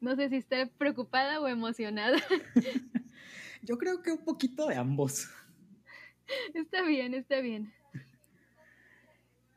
[0.00, 2.16] No sé si estar preocupada o emocionada.
[3.62, 5.28] yo creo que un poquito de ambos.
[6.54, 7.72] Está bien, está bien.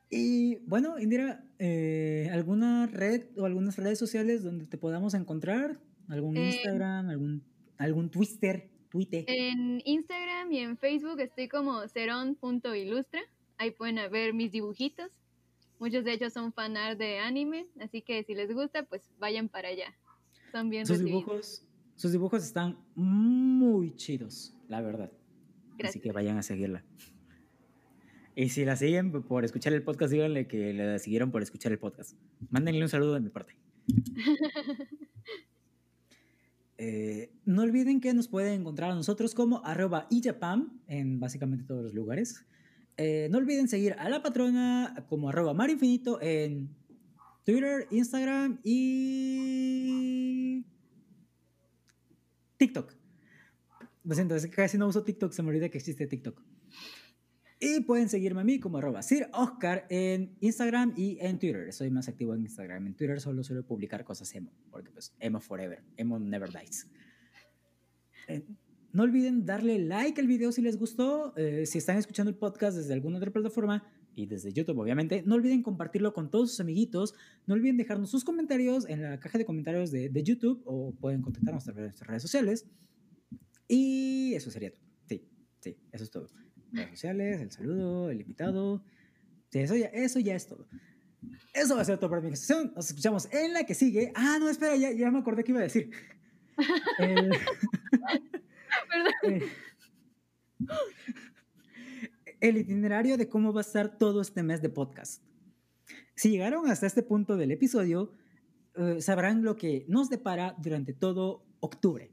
[0.10, 5.80] Y bueno, Indira, eh, ¿alguna red o algunas redes sociales donde te podamos encontrar?
[6.08, 7.44] ¿Algún Instagram, algún,
[7.78, 9.26] algún Twitter, Twitter?
[9.28, 13.22] En Instagram y en Facebook estoy como ceron.ilustra.
[13.58, 15.19] Ahí pueden ver mis dibujitos.
[15.80, 19.70] Muchos de ellos son fanart de anime, así que si les gusta, pues vayan para
[19.70, 19.96] allá.
[20.52, 21.64] Son bien sus dibujos,
[21.96, 25.12] sus dibujos están muy chidos, la verdad.
[25.84, 26.84] Así que vayan a seguirla.
[28.36, 31.80] Y si la siguen por escuchar el podcast, díganle que la siguieron por escuchar el
[31.80, 32.16] podcast.
[32.50, 33.56] Mándenle un saludo de mi parte.
[36.82, 41.84] Eh, no olviden que nos pueden encontrar a nosotros como arroba ijapam en básicamente todos
[41.84, 42.46] los lugares.
[43.02, 46.76] Eh, no olviden seguir a la patrona como arroba marinfinito en
[47.46, 50.66] Twitter, Instagram y
[52.58, 52.94] TikTok.
[54.04, 56.44] Lo siento, es que casi no uso TikTok, se me olvida que existe TikTok.
[57.62, 61.72] Y pueden seguirme a mí como arroba Sir Oscar en Instagram y en Twitter.
[61.72, 62.86] Soy más activo en Instagram.
[62.86, 66.86] En Twitter solo suelo publicar cosas emo, porque pues emo forever, emo never dies.
[68.28, 68.44] Eh,
[68.92, 71.34] no olviden darle like al video si les gustó.
[71.38, 73.84] Eh, si están escuchando el podcast desde alguna otra plataforma
[74.16, 77.14] y desde YouTube, obviamente, no olviden compartirlo con todos sus amiguitos.
[77.46, 81.22] No olviden dejarnos sus comentarios en la caja de comentarios de, de YouTube o pueden
[81.22, 82.66] contactarnos a través de nuestras redes sociales.
[83.68, 84.84] Y eso sería todo.
[85.08, 85.24] Sí,
[85.60, 86.28] sí, eso es todo
[86.72, 88.84] redes sociales, el saludo, el invitado.
[89.52, 90.68] eso, ya, eso ya es todo.
[91.54, 92.72] Eso va a ser todo para mi sesión.
[92.76, 94.12] Nos escuchamos en la que sigue.
[94.16, 95.92] Ah, no, espera, ya, ya me acordé que iba a decir.
[97.00, 97.32] el,
[102.40, 105.24] el itinerario de cómo va a estar todo este mes de podcast.
[106.16, 108.12] Si llegaron hasta este punto del episodio,
[108.76, 112.12] eh, sabrán lo que nos depara durante todo octubre.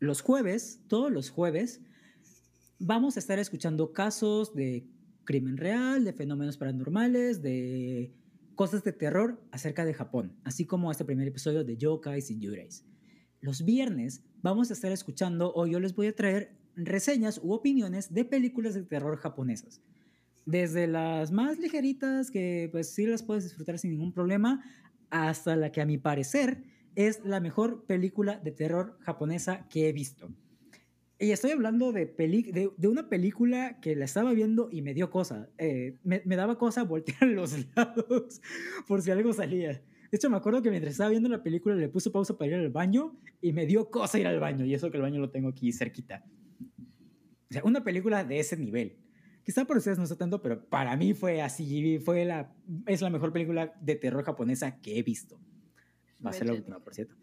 [0.00, 1.80] Los jueves, todos los jueves,
[2.78, 4.88] vamos a estar escuchando casos de
[5.24, 8.12] crimen real, de fenómenos paranormales, de
[8.54, 12.84] cosas de terror acerca de Japón, así como este primer episodio de Yokais y Yureis.
[13.40, 18.12] Los viernes vamos a estar escuchando o yo les voy a traer reseñas u opiniones
[18.12, 19.80] de películas de terror japonesas.
[20.44, 24.62] Desde las más ligeritas, que pues sí las puedes disfrutar sin ningún problema,
[25.08, 26.62] hasta la que a mi parecer
[26.94, 30.28] es la mejor película de terror japonesa que he visto.
[31.18, 35.48] Y estoy hablando de, una película que la estaba viendo y me dio cosa.
[35.56, 38.42] Eh, me, daba cosa voltear los lados
[38.86, 39.82] por si algo salía.
[40.14, 42.54] De hecho, me acuerdo que mientras estaba viendo la película le puse pausa para ir
[42.54, 44.64] al baño y me dio cosa ir al baño.
[44.64, 46.24] Y eso que el baño lo tengo aquí cerquita.
[47.50, 48.96] O sea, una película de ese nivel.
[49.42, 51.98] Quizá para ustedes no está tanto, pero para mí fue así.
[51.98, 52.54] Fue la,
[52.86, 55.40] es la mejor película de terror japonesa que he visto.
[56.24, 57.16] Va a ser la última, por cierto.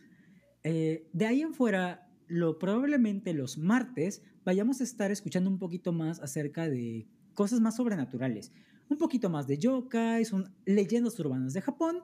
[0.66, 5.94] Eh, de ahí en fuera, lo, probablemente los martes vayamos a estar escuchando un poquito
[5.94, 8.52] más acerca de cosas más sobrenaturales,
[8.90, 12.02] un poquito más de yokai, son leyendas urbanas de Japón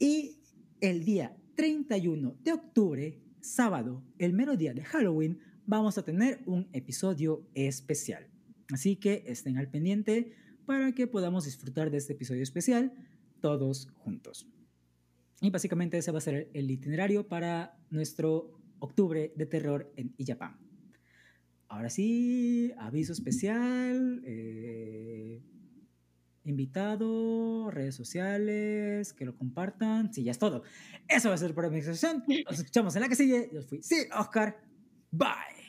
[0.00, 0.40] y
[0.80, 6.68] el día 31 de octubre, sábado, el mero día de Halloween, vamos a tener un
[6.72, 8.26] episodio especial.
[8.72, 10.32] Así que estén al pendiente
[10.64, 12.92] para que podamos disfrutar de este episodio especial
[13.40, 14.48] todos juntos.
[15.42, 20.58] Y básicamente ese va a ser el itinerario para nuestro octubre de terror en Iyapam.
[21.68, 25.42] Ahora sí, aviso especial, eh,
[26.44, 30.12] invitado, redes sociales, que lo compartan.
[30.12, 30.62] Sí, ya es todo.
[31.08, 32.24] Eso va a ser por mi sesión.
[32.48, 33.50] Nos escuchamos en la que sigue.
[33.52, 34.60] Yo fui, sí, Oscar.
[35.10, 35.59] Bye.